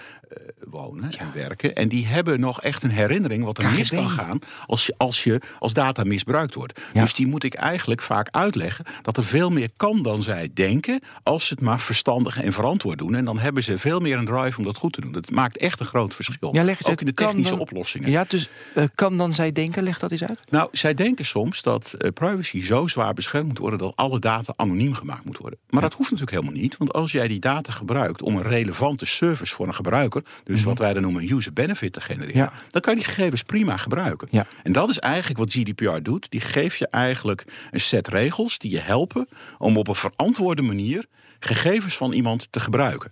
wonen 0.71 1.11
en 1.19 1.33
werken. 1.35 1.75
En 1.75 1.89
die 1.89 2.07
hebben 2.07 2.41
nog 2.41 2.61
echt 2.61 2.83
een 2.83 2.91
herinnering 2.91 3.45
wat 3.45 3.59
er 3.59 3.65
KGB. 3.65 3.77
mis 3.77 3.91
kan 3.91 4.09
gaan 4.09 4.39
als, 4.67 4.87
je, 4.87 4.95
als, 4.97 5.25
je, 5.25 5.41
als 5.59 5.73
data 5.73 6.05
misbruikt 6.05 6.55
wordt. 6.55 6.81
Ja. 6.93 7.01
Dus 7.01 7.15
die 7.15 7.27
moet 7.27 7.45
ik 7.45 7.55
eigenlijk 7.55 8.03
vaak 8.03 8.29
uitleggen 8.31 8.85
dat 9.03 9.17
er 9.17 9.25
veel 9.25 9.51
meer 9.51 9.71
kan 9.77 10.03
dan 10.03 10.23
zij 10.23 10.51
denken 10.55 11.01
als 11.23 11.47
ze 11.47 11.55
het 11.55 11.63
maar 11.63 11.81
verstandig 11.81 12.43
en 12.43 12.53
verantwoord 12.53 12.99
doen. 12.99 13.15
En 13.15 13.25
dan 13.25 13.39
hebben 13.39 13.63
ze 13.63 13.79
veel 13.79 14.01
meer 14.01 14.19
een 14.19 14.25
drive 14.25 14.59
om 14.59 14.65
dat 14.65 14.77
goed 14.77 14.93
te 14.93 15.01
doen. 15.01 15.13
Dat 15.13 15.31
maakt 15.31 15.57
echt 15.57 15.81
een 15.81 15.87
groot 15.87 16.15
verschil. 16.15 16.55
Ja, 16.55 16.65
leg 16.65 16.77
eens 16.77 16.89
ook 16.89 17.01
in 17.01 17.07
de 17.07 17.15
technische 17.15 17.51
dan- 17.51 17.61
oplossingen. 17.61 18.11
Ja, 18.11 18.25
dus 18.29 18.49
kan 18.95 19.17
dan 19.17 19.33
zij 19.33 19.53
denken, 19.53 19.83
leg 19.83 19.99
dat 19.99 20.11
eens 20.11 20.25
uit. 20.25 20.41
Nou, 20.51 20.69
zij 20.73 20.95
denken 20.95 21.25
soms 21.25 21.63
dat 21.63 21.97
privacy 22.15 22.63
zo 22.63 22.87
zwaar 22.87 23.15
beschermd 23.15 23.49
moet 23.49 23.59
worden 23.59 23.79
dat 23.79 23.97
alle 23.97 24.19
data 24.19 24.53
anoniem 24.57 24.95
gemaakt 24.95 25.25
moet 25.25 25.39
worden. 25.39 25.59
Maar 25.69 25.83
dat 25.83 25.95
hoeft 25.95 26.11
natuurlijk 26.11 26.37
helemaal 26.37 26.63
niet, 26.63 26.77
want 26.77 26.93
als 26.93 27.12
jij 27.13 27.29
die 27.29 27.39
data 27.41 27.73
gebruikt 27.73 28.23
om 28.23 28.37
een 28.37 28.43
relevante 28.43 29.07
service 29.07 29.55
voor 29.55 29.67
een 29.67 29.75
gebruiker, 29.75 30.23
dus 30.45 30.63
wat 30.63 30.79
wij 30.79 30.93
dan 30.93 31.03
noemen 31.03 31.23
een 31.23 31.33
user 31.33 31.53
benefit 31.53 31.93
te 31.93 32.01
genereren, 32.01 32.31
Mhm. 32.37 32.39
Ja. 32.39 32.53
dan 32.71 32.81
kan 32.81 32.95
je 32.95 32.99
die 33.01 33.09
gegevens 33.09 33.43
prima 33.43 33.77
gebruiken. 33.77 34.29
Ja. 34.31 34.47
En 34.63 34.73
dat 34.73 34.89
is 34.89 34.99
eigenlijk 34.99 35.39
wat 35.39 35.53
GDPR 35.53 35.99
doet. 36.03 36.27
Die 36.31 36.41
geeft 36.41 36.79
je 36.79 36.89
eigenlijk 36.89 37.45
een 37.71 37.81
set 37.81 38.09
regels 38.09 38.59
die 38.59 38.71
je 38.71 38.81
helpen 38.81 39.29
om 39.59 39.77
op 39.77 39.89
een 39.89 39.95
verantwoorde 39.95 40.63
manier 40.63 41.07
gegevens 41.41 41.97
van 41.97 42.13
iemand 42.13 42.49
te 42.51 42.61
gebruiken. 42.61 43.11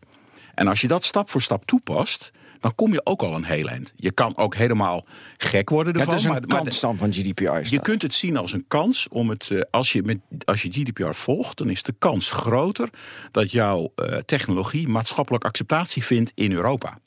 En 0.54 0.68
als 0.68 0.80
je 0.80 0.86
dat 0.88 1.04
stap 1.04 1.30
voor 1.30 1.42
stap 1.42 1.66
toepast, 1.66 2.30
dan 2.60 2.74
kom 2.74 2.92
je 2.92 3.00
ook 3.06 3.22
al 3.22 3.34
een 3.34 3.44
heel 3.44 3.68
eind. 3.68 3.92
Je 3.96 4.12
kan 4.12 4.36
ook 4.36 4.54
helemaal 4.54 5.04
gek 5.36 5.70
worden 5.70 5.92
ervan. 5.92 6.08
dat 6.08 6.18
is 6.18 6.24
een 6.24 6.30
maar, 6.30 6.40
maar 6.40 6.48
de- 6.48 6.54
kantstand 6.56 6.98
van 6.98 7.12
GDPR. 7.12 7.52
is 7.52 7.68
je 7.70 7.76
dat. 7.76 7.84
kunt 7.84 8.02
het 8.02 8.14
zien 8.14 8.36
als 8.36 8.52
een 8.52 8.64
kans 8.68 9.08
om 9.08 9.28
het. 9.30 9.50
eh, 9.50 9.60
Als 9.70 9.92
je, 9.92 10.02
met, 10.02 10.18
als 10.44 10.62
je 10.62 10.68
GDPR 10.72 11.10
volgt, 11.12 11.58
dan 11.58 11.70
is 11.70 11.82
de 11.82 11.94
kans 11.98 12.30
groter 12.30 12.88
dat 13.30 13.50
jouw 13.52 13.92
eh, 13.94 14.16
technologie 14.16 14.88
maatschappelijk 14.88 15.44
acceptatie 15.44 16.04
vindt 16.04 16.32
in 16.34 16.52
Europa. 16.52 16.98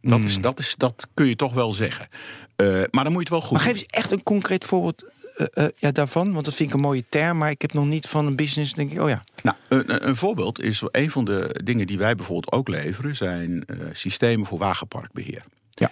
Dat, 0.00 0.18
Hmm. 0.18 0.26
is, 0.26 0.40
dat, 0.40 0.58
is, 0.58 0.74
dat 0.76 1.08
kun 1.14 1.26
je 1.26 1.36
toch 1.36 1.52
wel 1.52 1.72
zeggen. 1.72 2.08
Eh, 2.56 2.66
maar 2.90 3.04
dan 3.04 3.12
moet 3.12 3.12
je 3.12 3.18
het 3.18 3.28
wel 3.28 3.40
goed 3.40 3.50
Maar 3.50 3.60
geef 3.60 3.72
eens 3.72 3.86
echt 3.86 4.10
een 4.12 4.22
concreet 4.22 4.64
voorbeeld 4.64 5.04
eh, 5.50 5.64
eh, 5.64 5.70
ja, 5.78 5.90
daarvan. 5.90 6.32
Want 6.32 6.44
dat 6.44 6.54
vind 6.54 6.68
ik 6.68 6.74
een 6.74 6.80
mooie 6.80 7.04
term, 7.08 7.38
maar 7.38 7.50
ik 7.50 7.62
heb 7.62 7.72
nog 7.72 7.86
niet 7.86 8.06
van 8.06 8.26
een 8.26 8.36
business. 8.36 8.74
Denk 8.74 8.92
ik, 8.92 9.00
oh 9.00 9.08
ja. 9.08 9.20
Nou, 9.42 9.56
een, 9.68 10.08
een 10.08 10.16
voorbeeld 10.16 10.60
is 10.60 10.82
een 10.90 11.10
van 11.10 11.24
de 11.24 11.60
dingen 11.64 11.86
die 11.86 11.98
wij 11.98 12.14
bijvoorbeeld 12.14 12.52
ook 12.52 12.68
leveren, 12.68 13.16
zijn 13.16 13.64
eh, 13.64 13.76
systemen 13.92 14.46
voor 14.46 14.58
wagenparkbeheer. 14.58 15.44
Ja. 15.70 15.90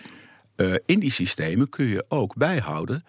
In 0.87 0.99
die 0.99 1.13
systemen 1.13 1.69
kun 1.69 1.87
je 1.87 2.05
ook 2.09 2.35
bijhouden 2.35 3.05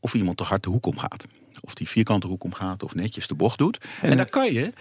of 0.00 0.14
iemand 0.14 0.36
te 0.36 0.42
hard 0.42 0.62
de 0.62 0.68
hoek 0.70 0.86
omgaat. 0.86 1.26
Of 1.64 1.74
die 1.74 1.88
vierkante 1.88 2.26
hoek 2.26 2.44
omgaat 2.44 2.82
of 2.82 2.94
netjes 2.94 3.26
de 3.26 3.34
bocht 3.34 3.58
doet. 3.58 3.78
En, 4.02 4.10
En 4.10 4.16
dan 4.16 4.28
kan 4.28 4.52
je, 4.52 4.72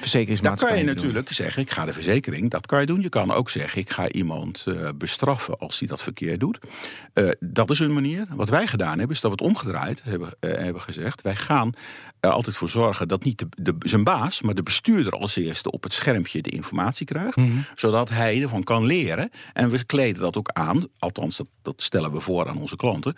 dan 0.41 0.55
kan 0.55 0.77
je 0.77 0.83
natuurlijk 0.83 1.31
zeggen, 1.31 1.61
ik 1.61 1.71
ga 1.71 1.85
de 1.85 1.93
verzekering, 1.93 2.49
dat 2.49 2.65
kan 2.65 2.79
je 2.79 2.85
doen. 2.85 3.01
Je 3.01 3.09
kan 3.09 3.31
ook 3.31 3.49
zeggen, 3.49 3.81
ik 3.81 3.89
ga 3.89 4.09
iemand 4.09 4.65
eh, 4.67 4.89
bestraffen 4.95 5.59
als 5.59 5.79
hij 5.79 5.87
dat 5.87 6.01
verkeerd 6.01 6.39
doet. 6.39 6.59
Eh, 7.13 7.29
dat 7.39 7.69
is 7.69 7.79
een 7.79 7.93
manier. 7.93 8.25
Wat 8.29 8.49
wij 8.49 8.67
gedaan 8.67 8.97
hebben, 8.97 9.15
is 9.15 9.21
dat 9.21 9.31
we 9.31 9.37
het 9.43 9.55
omgedraaid 9.55 10.03
hebben, 10.03 10.29
eh, 10.39 10.51
hebben 10.51 10.81
gezegd. 10.81 11.21
Wij 11.21 11.35
gaan 11.35 11.73
er 12.19 12.29
altijd 12.29 12.55
voor 12.55 12.69
zorgen 12.69 13.07
dat 13.07 13.23
niet 13.23 13.39
de, 13.39 13.47
de, 13.49 13.75
zijn 13.79 14.03
baas, 14.03 14.41
maar 14.41 14.55
de 14.55 14.63
bestuurder 14.63 15.13
als 15.13 15.35
eerste 15.35 15.71
op 15.71 15.83
het 15.83 15.93
schermpje 15.93 16.41
de 16.41 16.49
informatie 16.49 17.05
krijgt. 17.05 17.37
Mhm. 17.37 17.51
Zodat 17.75 18.09
hij 18.09 18.41
ervan 18.41 18.63
kan 18.63 18.85
leren. 18.85 19.29
En 19.53 19.69
we 19.69 19.83
kleden 19.85 20.21
dat 20.21 20.37
ook 20.37 20.49
aan, 20.49 20.87
althans 20.99 21.37
dat, 21.37 21.47
dat 21.61 21.81
stellen 21.81 22.11
we 22.11 22.19
voor 22.19 22.47
aan 22.47 22.57
onze 22.57 22.75
klanten, 22.75 23.15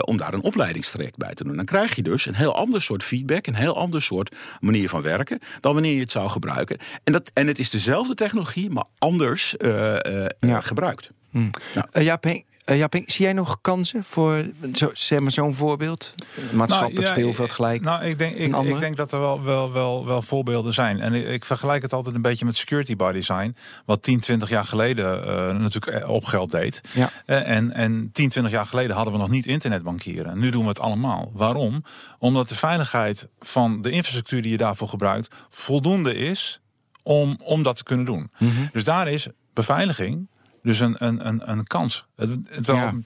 om 0.00 0.16
daar 0.16 0.34
een 0.34 0.42
opleidingstraject 0.42 1.16
bij 1.16 1.34
te 1.34 1.44
doen. 1.44 1.56
Dan 1.56 1.64
krijg 1.64 1.94
je 1.94 2.02
dus 2.02 2.26
een 2.26 2.34
heel 2.34 2.56
ander 2.56 2.82
soort 2.82 3.03
feedback, 3.04 3.46
een 3.46 3.54
heel 3.54 3.76
ander 3.76 4.02
soort 4.02 4.34
manier 4.60 4.88
van 4.88 5.02
werken 5.02 5.38
dan 5.60 5.72
wanneer 5.72 5.94
je 5.94 6.00
het 6.00 6.12
zou 6.12 6.28
gebruiken. 6.28 6.78
En, 7.04 7.12
dat, 7.12 7.30
en 7.34 7.46
het 7.46 7.58
is 7.58 7.70
dezelfde 7.70 8.14
technologie, 8.14 8.70
maar 8.70 8.84
anders 8.98 9.56
eh, 9.56 10.22
eh, 10.24 10.30
Ja. 10.40 10.60
gebruikt. 10.60 11.10
Henk, 11.32 11.58
eh, 11.92 12.34
Jaap 12.64 12.92
Henk, 12.92 13.10
zie 13.10 13.24
jij 13.24 13.32
nog 13.32 13.58
kansen 13.60 14.04
voor 14.04 14.44
zo, 14.74 14.90
zeg 14.92 15.20
maar 15.20 15.32
zo'n 15.32 15.54
voorbeeld? 15.54 16.14
Maatschappelijk 16.52 16.94
Nou, 16.94 17.06
ja, 17.06 17.12
speelveld 17.12 17.52
gelijk. 17.52 17.82
Nou, 17.82 18.04
ik 18.04 18.18
denk, 18.18 18.36
ik, 18.36 18.80
denk 18.80 18.96
dat 18.96 19.12
er 19.12 19.20
wel, 19.20 19.42
wel, 19.42 19.72
wel, 19.72 20.06
wel 20.06 20.22
voorbeelden 20.22 20.72
zijn. 20.72 21.00
En 21.00 21.12
ik, 21.12 21.28
ik 21.28 21.44
vergelijk 21.44 21.82
het 21.82 21.92
altijd 21.92 22.14
een 22.14 22.22
beetje 22.22 22.44
met 22.44 22.56
security 22.56 22.96
by 22.96 23.12
design. 23.12 23.56
Wat 23.84 24.02
10, 24.02 24.20
20 24.20 24.48
jaar 24.48 24.64
geleden 24.64 25.24
eh, 25.26 25.58
natuurlijk 25.58 26.02
eh, 26.02 26.08
op 26.08 26.24
geld 26.24 26.50
deed. 26.50 26.80
Ja. 26.92 27.10
En, 27.26 27.72
en 27.72 28.10
10, 28.12 28.28
20 28.28 28.52
jaar 28.52 28.66
geleden 28.66 28.96
hadden 28.96 29.12
we 29.12 29.18
nog 29.18 29.30
niet 29.30 29.46
internetbankieren. 29.46 30.38
Nu 30.38 30.50
doen 30.50 30.62
we 30.62 30.68
het 30.68 30.80
allemaal. 30.80 31.30
Waarom? 31.34 31.84
Omdat 32.18 32.48
de 32.48 32.56
veiligheid 32.56 33.28
van 33.40 33.82
de 33.82 33.90
infrastructuur 33.90 34.42
die 34.42 34.50
je 34.50 34.56
daarvoor 34.56 34.88
gebruikt 34.88 35.28
voldoende 35.48 36.14
is 36.14 36.60
om, 37.02 37.40
om 37.42 37.62
dat 37.62 37.76
te 37.76 37.84
kunnen 37.84 38.06
doen. 38.06 38.30
Mhm. 38.38 38.66
Dus 38.72 38.84
daar 38.84 39.08
is 39.08 39.28
beveiliging 39.52 40.28
dus 40.64 40.80
een, 40.80 40.94
een, 40.98 41.28
een, 41.28 41.50
een 41.50 41.66
kans. 41.66 42.04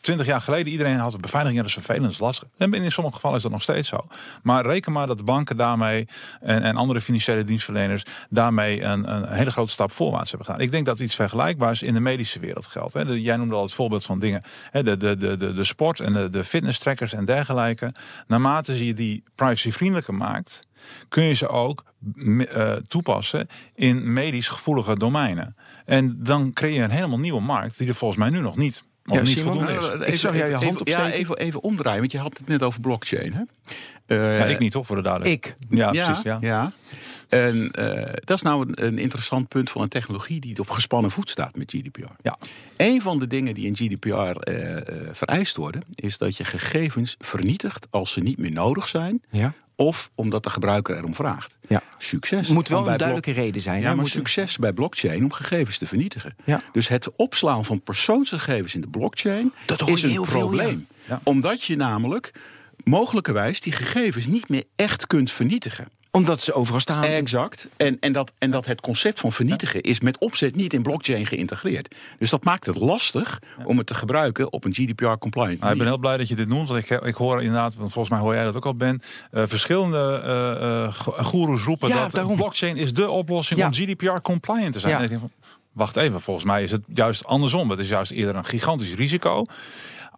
Twintig 0.01 0.27
jaar 0.27 0.41
geleden 0.41 0.73
iedereen 0.73 0.97
had 0.97 1.21
beveiliging, 1.21 1.57
ja, 1.57 1.69
dat 1.69 1.77
is 1.77 1.85
vervelend, 1.85 2.03
dat 2.03 2.13
is 2.13 2.19
lastig. 2.19 2.49
En 2.57 2.75
in 2.75 2.93
sommige 2.93 3.15
gevallen 3.15 3.37
is 3.37 3.43
dat 3.43 3.53
nog 3.53 3.63
steeds 3.63 3.89
zo. 3.89 4.07
Maar 4.43 4.67
reken 4.67 4.93
maar 4.93 5.07
dat 5.07 5.19
de 5.19 5.25
banken 5.25 5.57
daarmee 5.57 6.09
en, 6.41 6.63
en 6.63 6.77
andere 6.77 7.01
financiële 7.01 7.45
dienstverleners 7.45 8.03
daarmee 8.31 8.83
een, 8.83 9.15
een 9.15 9.29
hele 9.29 9.51
grote 9.51 9.71
stap 9.71 9.93
voorwaarts 9.93 10.29
hebben 10.29 10.47
gedaan. 10.47 10.63
Ik 10.63 10.71
denk 10.71 10.87
dat 10.87 11.01
iets 11.01 11.15
vergelijkbaars 11.15 11.83
in 11.83 11.95
de 11.95 12.01
medische 12.01 12.39
wereld 12.39 12.67
geldt. 12.67 12.93
Hè. 12.93 13.03
Jij 13.03 13.37
noemde 13.37 13.55
al 13.55 13.63
het 13.63 13.73
voorbeeld 13.73 14.05
van 14.05 14.19
dingen, 14.19 14.43
hè, 14.71 14.83
de, 14.83 14.97
de, 14.97 15.17
de, 15.17 15.37
de, 15.37 15.55
de 15.55 15.65
sport 15.65 16.01
en 16.01 16.13
de, 16.13 16.31
de 16.31 16.45
fitness 16.45 16.79
trackers 16.79 17.13
en 17.13 17.25
dergelijke. 17.25 17.93
Naarmate 18.27 18.87
je 18.87 18.95
die 18.95 19.23
privacyvriendelijker 19.35 20.15
maakt, 20.15 20.61
kun 21.09 21.23
je 21.23 21.35
ze 21.35 21.49
ook 21.49 21.85
eh, 22.49 22.73
toepassen 22.73 23.49
in 23.75 24.13
medisch 24.13 24.49
gevoelige 24.49 24.99
domeinen. 24.99 25.57
En 25.89 26.17
dan 26.19 26.53
creëer 26.53 26.75
je 26.75 26.83
een 26.83 26.91
helemaal 26.91 27.19
nieuwe 27.19 27.41
markt 27.41 27.79
die 27.79 27.89
er 27.89 27.95
volgens 27.95 28.21
mij 28.21 28.31
nu 28.31 28.41
nog 28.41 28.57
niet, 28.57 28.85
Ja, 29.05 29.21
niet 29.21 29.29
Simon? 29.29 29.45
voldoende 29.45 29.73
is. 29.73 29.87
Nou, 29.87 30.05
Ik 30.05 30.17
zag 30.17 30.37
jou 30.37 30.47
je 30.49 30.53
hand 30.55 30.65
even, 30.67 30.81
opsteken. 30.81 31.07
Ja, 31.07 31.13
even, 31.13 31.37
even 31.37 31.63
omdraaien, 31.63 31.99
want 32.01 32.13
je 32.13 32.19
had 32.19 32.39
het 32.39 32.49
net 32.49 32.63
over 32.63 32.81
blockchain. 32.81 33.33
Hè? 33.33 33.43
Eh, 34.07 34.39
Ja, 34.39 34.45
ik 34.45 34.59
niet, 34.59 34.73
toch, 34.73 34.87
voor 34.87 34.97
de 34.97 35.03
duidelijkheid. 35.03 35.57
Ik. 35.61 35.79
Ja, 35.79 35.93
ja, 35.93 36.05
precies. 36.05 36.23
Ja. 36.25 36.39
ja. 36.41 36.73
En 37.29 37.71
eh, 37.71 38.13
dat 38.25 38.37
is 38.37 38.43
nou 38.43 38.69
een, 38.69 38.87
een 38.87 38.99
interessant 38.99 39.49
punt 39.49 39.71
van 39.71 39.83
een 39.83 39.89
technologie 39.89 40.41
die 40.41 40.59
op 40.59 40.71
gespannen 40.71 41.11
voet 41.11 41.31
staat 41.31 41.57
met 41.57 41.71
GDPR. 41.77 42.13
Ja. 42.23 42.39
Een 42.77 43.03
van 43.03 43.19
de 43.19 43.27
dingen 43.27 43.55
die 43.55 43.67
in 43.67 43.77
GDPR 43.77 44.09
eh, 44.11 44.77
eh, 44.77 44.83
vereist 45.13 45.57
worden, 45.57 45.83
is 45.95 46.19
dat 46.19 46.37
je 46.37 46.45
gegevens 46.45 47.15
vernietigt 47.19 47.87
als 47.91 48.13
ze 48.13 48.21
niet 48.21 48.39
meer 48.39 48.53
nodig 48.53 48.89
zijn. 48.89 49.23
Ja. 49.31 49.53
Of 49.81 50.11
omdat 50.15 50.45
de 50.45 50.51
gebruiker 50.51 50.97
erom 50.97 51.15
vraagt. 51.15 51.57
Ja. 51.69 51.83
Succes. 51.99 52.49
moet 52.49 52.69
wel 52.69 52.79
een 52.79 52.97
duidelijke 52.97 53.31
reden 53.31 53.63
zijn. 53.63 53.77
Ja, 53.81 53.83
hè? 53.83 53.89
maar 53.89 53.97
Moet- 54.03 54.09
succes 54.09 54.57
bij 54.57 54.73
blockchain 54.73 55.23
om 55.23 55.33
gegevens 55.33 55.79
te 55.79 55.87
vernietigen. 55.87 56.37
Ja. 56.45 56.63
Dus 56.73 56.89
het 56.89 57.17
opslaan 57.17 57.65
van 57.65 57.83
persoonsgegevens 57.83 58.75
in 58.75 58.81
de 58.81 58.89
blockchain 58.89 59.53
Dat 59.67 59.89
is 59.89 60.03
een 60.03 60.23
probleem. 60.23 60.87
Ja. 61.05 61.21
Omdat 61.23 61.63
je 61.63 61.77
namelijk 61.77 62.33
mogelijkerwijs 62.85 63.61
die 63.61 63.73
gegevens 63.73 64.27
niet 64.27 64.49
meer 64.49 64.65
echt 64.77 65.07
kunt 65.07 65.33
vernietigen. 65.33 65.89
Omdat 66.11 66.43
ze 66.43 66.53
overal 66.53 66.81
staan. 66.81 67.05
Exact. 67.05 67.69
En, 67.77 67.97
en, 68.01 68.13
dat, 68.13 68.33
en 68.39 68.51
dat 68.51 68.67
het 68.67 68.81
concept 68.81 69.21
van 69.21 69.33
vernietigen 69.33 69.81
is 69.81 70.01
met 70.01 70.19
opzet 70.19 70.55
niet 70.57 70.73
in 70.73 70.83
blockchain 70.83 71.27
geïntegreerd. 71.27 71.95
Dus 72.19 72.31
dat 72.31 72.45
maakt 72.45 72.67
het 72.67 72.77
lastig 72.77 73.39
om 73.65 73.79
het 73.79 73.87
te 73.87 73.95
gebruiken 73.95 74.53
op 74.53 74.65
een 74.65 74.75
GDPR-compliant 74.75 75.61
Nou, 75.61 75.73
ik 75.73 75.79
ben 75.79 75.87
heel 75.87 75.99
blij 75.99 76.17
dat 76.17 76.29
je 76.29 76.35
dit 76.37 76.49
noemt, 76.49 76.69
want 76.69 76.91
ik, 76.91 77.01
ik 77.01 77.15
hoor 77.15 77.39
inderdaad, 77.43 77.75
want 77.75 77.93
volgens 77.93 78.15
mij 78.15 78.23
hoor 78.25 78.35
jij 78.35 78.45
dat 78.45 78.57
ook 78.57 78.67
al, 78.67 78.75
Ben, 78.75 79.01
eh, 79.31 79.43
verschillende 79.47 80.21
eh 80.25 80.85
eh, 80.85 80.95
go- 80.95 81.13
goeroes 81.25 81.63
roepen 81.63 81.89
Ja, 81.89 82.01
dat 82.01 82.11
daarom. 82.11 82.37
blockchain 82.37 82.77
is 82.77 82.93
de 82.93 83.11
oplossing 83.11 83.61
Ja. 83.61 83.67
om 83.67 83.73
GDPR 83.73 84.21
compliant 84.23 84.73
te 84.73 84.81
zijn. 84.81 84.93
Ja. 84.93 84.99
En 84.99 85.05
ik 85.05 85.11
denk 85.11 85.21
van, 85.21 85.31
wacht 85.73 85.97
even, 85.97 86.21
volgens 86.21 86.47
mij 86.47 86.63
is 86.63 86.71
het 86.71 86.83
juist 86.95 87.25
andersom. 87.25 87.71
Het 87.71 87.79
is 87.79 87.89
juist 87.89 88.11
eerder 88.11 88.37
een 88.37 88.45
gigantisch 88.45 88.95
risico. 88.95 89.45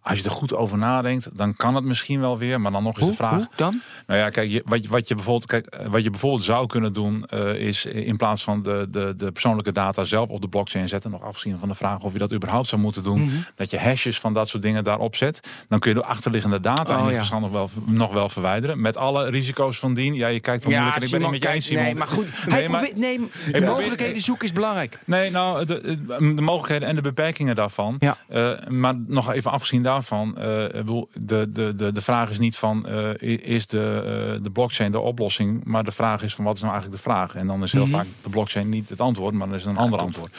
Als 0.03 0.19
je 0.19 0.25
er 0.25 0.31
goed 0.31 0.53
over 0.55 0.77
nadenkt, 0.77 1.29
dan 1.37 1.55
kan 1.55 1.75
het 1.75 1.83
misschien 1.83 2.19
wel 2.19 2.37
weer. 2.37 2.61
Maar 2.61 2.71
dan 2.71 2.83
nog 2.83 2.91
eens 2.95 3.01
Hoe, 3.01 3.09
de 3.11 3.17
vraag. 3.17 3.33
hoe 3.35 3.47
dan? 3.55 3.81
Nou 4.07 4.19
ja, 4.19 4.29
kijk, 4.29 4.49
je, 4.49 4.61
wat, 4.65 4.83
je- 4.83 4.89
wat, 4.89 5.07
je 5.07 5.15
bijvoorbeeld, 5.15 5.45
kijk, 5.45 5.65
eh, 5.65 5.87
wat 5.87 6.03
je 6.03 6.09
bijvoorbeeld 6.09 6.43
zou 6.43 6.67
kunnen 6.67 6.93
doen, 6.93 7.25
eh, 7.29 7.53
is 7.55 7.85
in 7.85 8.17
plaats 8.17 8.43
van 8.43 8.61
de, 8.61 8.87
de, 8.89 9.13
de 9.17 9.31
persoonlijke 9.31 9.71
data 9.71 10.03
zelf 10.03 10.29
op 10.29 10.41
de 10.41 10.47
blockchain 10.47 10.87
zetten, 10.89 11.11
nog 11.11 11.23
afzien 11.23 11.59
van 11.59 11.67
de 11.69 11.75
vraag 11.75 11.99
of 12.03 12.13
je 12.13 12.19
dat 12.19 12.33
überhaupt 12.33 12.67
zou 12.67 12.81
moeten 12.81 13.03
doen, 13.03 13.19
Mhm. 13.19 13.29
dat 13.55 13.69
je 13.69 13.79
hashes 13.79 14.19
van 14.19 14.33
dat 14.33 14.47
soort 14.49 14.63
dingen 14.63 14.83
daarop 14.83 15.15
zet, 15.15 15.39
dan 15.69 15.79
kun 15.79 15.89
je 15.93 15.97
de 15.97 16.05
achterliggende 16.05 16.59
data 16.59 17.01
Oh, 17.03 17.11
in 17.11 17.15
ja. 17.15 17.39
nog 17.39 17.51
wel, 17.51 17.69
nog 17.85 18.13
wel 18.13 18.29
verwijderen. 18.29 18.81
Met 18.81 18.97
alle 18.97 19.29
risico's 19.29 19.79
van 19.79 19.93
dien. 19.93 20.13
Ja, 20.13 20.27
je 20.27 20.39
kijkt 20.39 20.63
dan 20.63 20.71
moeilijk 20.71 20.95
en 20.97 21.03
ik 21.03 21.11
ben 21.11 21.21
het 21.21 21.31
met 21.31 21.45
eens, 21.45 21.65
Simon. 21.65 21.83
Nee, 21.83 21.95
maar 21.95 22.07
goed. 22.07 22.25
Nee, 22.47 22.69
maar- 22.69 22.89
nee, 22.95 23.19
mogelijkheden 23.61 24.21
zoeken 24.21 24.45
is 24.45 24.53
belangrijk. 24.53 24.99
Nee, 25.05 25.31
nou, 25.31 25.65
de, 25.65 25.81
de, 25.81 26.33
de 26.33 26.41
mogelijkheden 26.41 26.87
en 26.87 26.95
de 26.95 27.01
beperkingen 27.01 27.55
daarvan. 27.55 27.95
Ja. 27.99 28.17
Eh, 28.27 28.67
maar 28.67 28.93
nog 29.07 29.31
even 29.31 29.51
afgezien 29.51 29.77
daarvan. 29.77 29.89
Eh, 29.99 30.63
ik 30.63 30.71
bedoel, 30.71 31.09
de, 31.13 31.49
de, 31.49 31.75
de, 31.75 31.91
de 31.91 32.01
vraag 32.01 32.29
is 32.29 32.39
niet 32.39 32.57
van, 32.57 32.87
eh, 32.87 33.39
is 33.47 33.67
de, 33.67 34.01
eh, 34.35 34.43
de 34.43 34.49
blockchain 34.49 34.91
de 34.91 34.99
oplossing? 34.99 35.63
Maar 35.63 35.83
de 35.83 35.91
vraag 35.91 36.23
is 36.23 36.35
van, 36.35 36.45
wat 36.45 36.55
is 36.55 36.61
nou 36.61 36.73
eigenlijk 36.73 37.03
de 37.03 37.09
vraag? 37.09 37.35
En 37.35 37.47
dan 37.47 37.63
is 37.63 37.71
heel 37.71 37.85
Mhm. 37.85 37.91
vaak 37.91 38.05
de 38.23 38.29
blockchain 38.29 38.69
niet 38.69 38.89
het 38.89 39.01
antwoord, 39.01 39.33
maar 39.33 39.47
dan 39.47 39.55
is 39.57 39.65
een 39.65 39.77
ander 39.77 39.99
antwoord. 39.99 40.37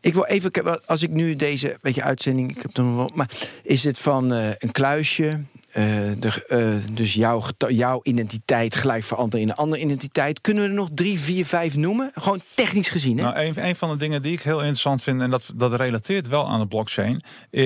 Ik 0.00 0.14
wil 0.14 0.24
even, 0.24 0.86
als 0.86 1.02
ik 1.02 1.10
nu 1.10 1.36
deze 1.36 1.78
beetje 1.82 2.02
uitzending, 2.02 2.50
ik 2.56 2.62
heb 2.62 2.76
er 2.76 2.84
nog 2.84 2.96
wel, 2.96 3.10
maar 3.14 3.30
is 3.62 3.84
het 3.84 3.98
van 3.98 4.32
eh, 4.32 4.48
een 4.58 4.72
kluisje? 4.72 5.40
Eh, 5.74 5.84
de, 6.18 6.44
eh, 6.48 6.94
dus 6.96 7.14
jouw, 7.14 7.42
jouw 7.68 8.00
identiteit 8.02 8.76
gelijk 8.76 9.04
veranderen 9.04 9.40
in 9.44 9.48
een 9.50 9.56
andere 9.56 9.82
identiteit. 9.82 10.40
Kunnen 10.40 10.62
we 10.62 10.68
er 10.68 10.74
nog 10.74 10.88
drie, 10.94 11.18
vier, 11.20 11.46
vijf 11.46 11.76
noemen? 11.76 12.10
Gewoon 12.14 12.40
technisch 12.54 12.88
gezien, 12.88 13.18
hè? 13.18 13.24
Nou, 13.24 13.36
een, 13.38 13.66
een 13.68 13.76
van 13.76 13.90
de 13.90 13.96
dingen 13.96 14.22
die 14.22 14.32
ik 14.32 14.42
heel 14.42 14.58
interessant 14.58 15.02
vind, 15.02 15.20
en 15.20 15.30
dat, 15.30 15.52
dat 15.54 15.74
relateert 15.74 16.28
wel 16.28 16.48
aan 16.48 16.60
de 16.60 16.66
blockchain, 16.66 17.22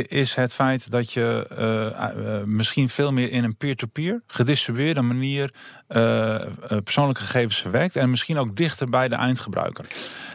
is 0.08 0.34
het 0.34 0.54
feit 0.54 0.90
dat 0.90 1.12
je 1.12 1.46
eh, 1.56 2.42
misschien 2.44 2.88
veel 2.88 3.12
meer 3.12 3.30
in 3.32 3.44
een 3.44 3.56
peer-to-peer 3.56 4.22
gedistribueerde 4.26 5.02
manier 5.02 5.50
persoonlijke 6.84 7.20
gegevens 7.22 7.60
verwerkt 7.60 7.96
en 7.96 8.10
misschien 8.10 8.38
ook 8.38 8.56
dichter 8.56 8.88
bij 8.88 9.08
de 9.08 9.14
eindgebruiker. 9.14 9.84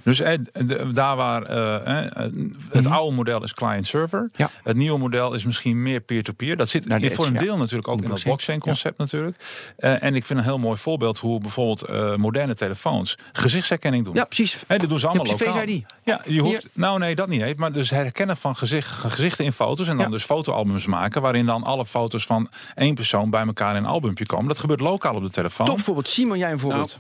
Dus 0.03 0.19
eh, 0.19 0.37
de- 0.53 0.89
daar 0.93 1.15
waar 1.15 1.43
eh, 1.43 2.25
het 2.69 2.87
oude 2.87 3.15
model 3.15 3.43
is 3.43 3.53
client-server, 3.53 4.19
Mhm. 4.21 4.29
Ja. 4.41 4.49
het 4.63 4.75
nieuwe 4.77 4.99
model 4.99 5.33
is 5.33 5.45
misschien 5.45 5.81
meer 5.81 5.99
peer-to-peer. 6.01 6.55
Dat 6.57 6.69
zit 6.69 6.85
voor 7.13 7.25
een 7.25 7.33
deel 7.33 7.57
natuurlijk 7.63 7.87
ook 7.87 8.01
in 8.01 8.09
dat 8.09 8.23
blockchain. 8.23 8.35
blockchain-concept 8.35 8.97
natuurlijk. 8.97 9.37
Eh, 9.77 10.03
en 10.03 10.15
ik 10.15 10.25
vind 10.25 10.39
een 10.39 10.45
heel 10.45 10.57
mooi 10.57 10.77
voorbeeld 10.77 11.17
hoe 11.19 11.39
bijvoorbeeld 11.39 11.81
eh, 11.81 12.15
moderne 12.15 12.55
telefoons 12.55 13.17
gezichtsherkenning 13.31 14.05
doen. 14.05 14.15
ja, 14.15 14.23
precies. 14.25 14.63
Hè, 14.67 14.77
dat 14.77 14.89
doen 14.89 14.99
ze 14.99 15.07
allemaal 15.07 15.25
lokaal. 15.25 15.61
ID. 15.67 15.85
Ja, 16.03 16.21
je 16.27 16.41
hoeft. 16.41 16.67
Nou, 16.73 16.99
nee, 16.99 17.15
dat 17.15 17.27
niet 17.27 17.41
heeft. 17.41 17.57
Maar 17.59 17.71
dus 17.71 17.89
herkennen 17.89 18.37
van 18.37 18.55
gezicht, 18.55 18.87
gezichten 18.89 19.45
in 19.45 19.53
foto's. 19.53 19.87
En 19.87 19.95
dan 19.97 20.05
Ja. 20.05 20.11
dus 20.11 20.23
fotoalbums 20.23 20.85
maken. 20.85 21.21
Waarin 21.21 21.45
dan 21.45 21.63
alle 21.63 21.85
foto's 21.85 22.25
van 22.25 22.49
één 22.75 22.95
persoon 22.95 23.29
bij 23.29 23.45
elkaar 23.45 23.71
in 23.75 23.83
een 23.83 23.89
albumpje 23.89 24.25
komen. 24.25 24.47
Dat 24.47 24.59
gebeurt 24.59 24.79
lokaal 24.79 25.15
op 25.15 25.23
de 25.23 25.29
telefoon. 25.29 25.65
Top 25.65 25.81
voorbeeld. 25.81 26.07
Simon, 26.07 26.37
jij 26.37 26.51
een 26.51 26.59
voorbeeld. 26.59 26.97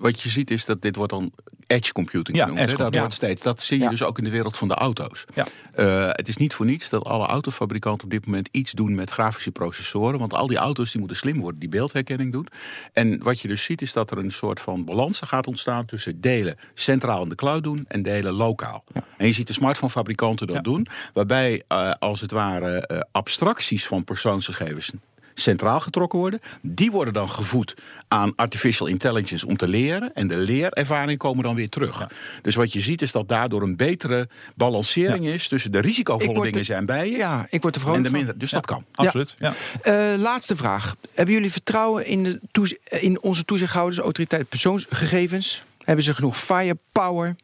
Wat 0.00 0.20
je 0.20 0.28
ziet 0.28 0.50
is 0.50 0.64
dat 0.64 0.82
dit 0.82 0.96
wordt 0.96 1.12
dan 1.12 1.32
edge 1.66 1.92
computing 1.92 2.36
Ja, 2.36 2.42
genoemd. 2.42 2.60
edge 2.60 2.76
dat, 2.76 2.96
wordt 2.96 3.14
steeds, 3.14 3.42
dat 3.42 3.62
zie 3.62 3.78
je 3.78 3.84
Ja. 3.84 3.90
dus 3.90 4.02
ook 4.02 4.18
in 4.18 4.24
de 4.24 4.30
wereld 4.30 4.56
van 4.56 4.68
de 4.68 4.74
auto's. 4.74 5.24
Ja. 5.34 5.46
Eh, 5.72 6.06
het 6.10 6.28
is 6.28 6.36
niet 6.36 6.54
voor 6.54 6.66
niets 6.66 6.88
dat 6.88 7.04
alle 7.04 7.26
autofabrikanten 7.26 8.04
op 8.04 8.10
dit 8.10 8.26
moment 8.26 8.48
iets 8.52 8.72
doen 8.72 8.94
met 8.94 9.10
grafische 9.10 9.50
processoren. 9.50 10.18
Want 10.18 10.34
al 10.34 10.46
die 10.46 10.56
auto's 10.56 10.90
die 10.90 10.98
moeten 10.98 11.16
slim 11.16 11.40
worden, 11.40 11.60
die 11.60 11.68
beeldherkenning 11.68 12.32
doen. 12.32 12.46
En 12.92 13.22
wat 13.22 13.40
je 13.40 13.48
dus 13.48 13.64
ziet 13.64 13.82
is 13.82 13.92
dat 13.92 14.10
er 14.10 14.18
een 14.18 14.32
soort 14.32 14.60
van 14.60 14.84
balans 14.84 15.20
gaat 15.24 15.46
ontstaan 15.46 15.86
tussen 15.86 16.20
delen 16.20 16.56
centraal 16.74 17.22
in 17.22 17.28
de 17.28 17.34
cloud 17.34 17.62
doen 17.62 17.84
en 17.88 18.02
delen 18.02 18.32
lokaal. 18.32 18.84
En 19.16 19.26
je 19.26 19.32
ziet 19.32 19.46
de 19.46 19.52
smartphonefabrikanten 19.52 20.46
dat 20.46 20.64
doen. 20.64 20.86
Waarbij 21.14 21.62
eh, 21.68 21.90
als 21.98 22.20
het 22.20 22.30
ware 22.30 22.86
eh, 22.86 23.00
abstracties 23.12 23.86
van 23.86 24.04
persoonsgegevens 24.04 24.92
centraal 25.34 25.80
getrokken 25.80 26.18
worden. 26.18 26.40
Die 26.62 26.90
worden 26.90 27.12
dan 27.14 27.28
gevoed 27.30 27.74
aan 28.08 28.32
artificial 28.36 28.86
intelligence 28.88 29.46
om 29.46 29.56
te 29.56 29.68
leren. 29.68 30.14
En 30.14 30.28
de 30.28 30.36
leerervaring 30.36 31.18
komen 31.18 31.44
dan 31.44 31.54
weer 31.54 31.68
terug. 31.68 32.08
Dus 32.42 32.54
wat 32.54 32.72
je 32.72 32.80
ziet 32.80 33.02
is 33.02 33.12
dat 33.12 33.28
daardoor 33.28 33.62
een 33.62 33.76
betere 33.76 34.28
balancering 34.54 35.26
is 35.26 35.48
tussen 35.48 35.72
de 35.72 35.78
risicovolle 35.78 36.42
dingen 36.42 36.58
er- 36.58 36.64
zijn 36.64 36.86
bij 36.86 37.10
je. 37.10 37.16
Ja, 37.16 37.46
ik 37.50 37.62
word 37.62 37.76
er 37.76 37.92
en 37.94 38.02
de 38.02 38.10
minder. 38.10 38.38
Dus 38.38 38.50
dat 38.50 38.66
kan. 38.66 38.84
Absoluut. 38.94 39.34
Ja. 39.38 39.54
Eh, 39.82 40.18
laatste 40.18 40.56
vraag. 40.56 40.94
Hebben 41.14 41.34
jullie 41.34 41.52
vertrouwen 41.52 42.06
in, 42.06 42.22
de 42.22 42.40
toez- 42.50 42.74
in 42.84 43.22
onze 43.22 43.44
toezichthouders, 43.44 43.98
autoriteit 43.98 44.48
persoonsgegevens? 44.48 45.64
Hebben 45.78 46.04
ze 46.04 46.14
genoeg 46.14 46.36
firepower? 46.38 47.36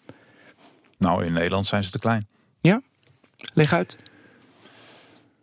Nou, 0.98 1.24
in 1.24 1.32
Nederland 1.32 1.66
zijn 1.66 1.84
ze 1.84 1.90
te 1.90 1.98
klein. 1.98 2.26
Ja? 2.60 2.82
Leg 3.54 3.72
uit. 3.72 3.96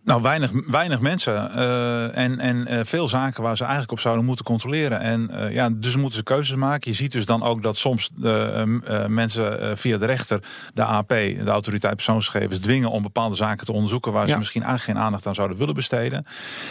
Nou, 0.03 0.21
weinig, 0.21 0.51
weinig 0.67 0.99
mensen 0.99 1.51
eh, 1.51 2.17
en, 2.17 2.39
en 2.39 2.67
eh, 2.67 2.79
veel 2.83 3.07
zaken 3.07 3.43
waar 3.43 3.57
ze 3.57 3.61
eigenlijk 3.63 3.91
op 3.91 3.99
zouden 3.99 4.25
moeten 4.25 4.45
controleren. 4.45 4.99
En 4.99 5.29
eh, 5.29 5.53
ja, 5.53 5.69
dus 5.69 5.95
moeten 5.95 6.17
ze 6.17 6.23
keuzes 6.23 6.55
maken. 6.55 6.91
Je 6.91 6.97
ziet 6.97 7.11
dus 7.11 7.25
dan 7.25 7.43
ook 7.43 7.63
dat 7.63 7.77
soms 7.77 8.09
eh, 8.23 8.61
eh, 8.61 9.07
mensen 9.07 9.77
via 9.77 9.97
de 9.97 10.05
rechter, 10.05 10.43
de 10.73 10.83
AP, 10.83 11.07
de 11.09 11.43
autoriteit 11.45 11.95
persoonsgegevens, 11.95 12.59
dwingen 12.59 12.89
om 12.89 13.01
bepaalde 13.01 13.35
zaken 13.35 13.65
te 13.65 13.73
onderzoeken 13.73 14.11
waar 14.11 14.25
Ja. 14.25 14.31
ze 14.31 14.37
misschien 14.37 14.63
eigenlijk 14.63 14.97
geen 14.97 15.05
aandacht 15.05 15.27
aan 15.27 15.35
zouden 15.35 15.57
willen 15.57 15.75
besteden. 15.75 16.25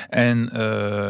En 0.09 0.51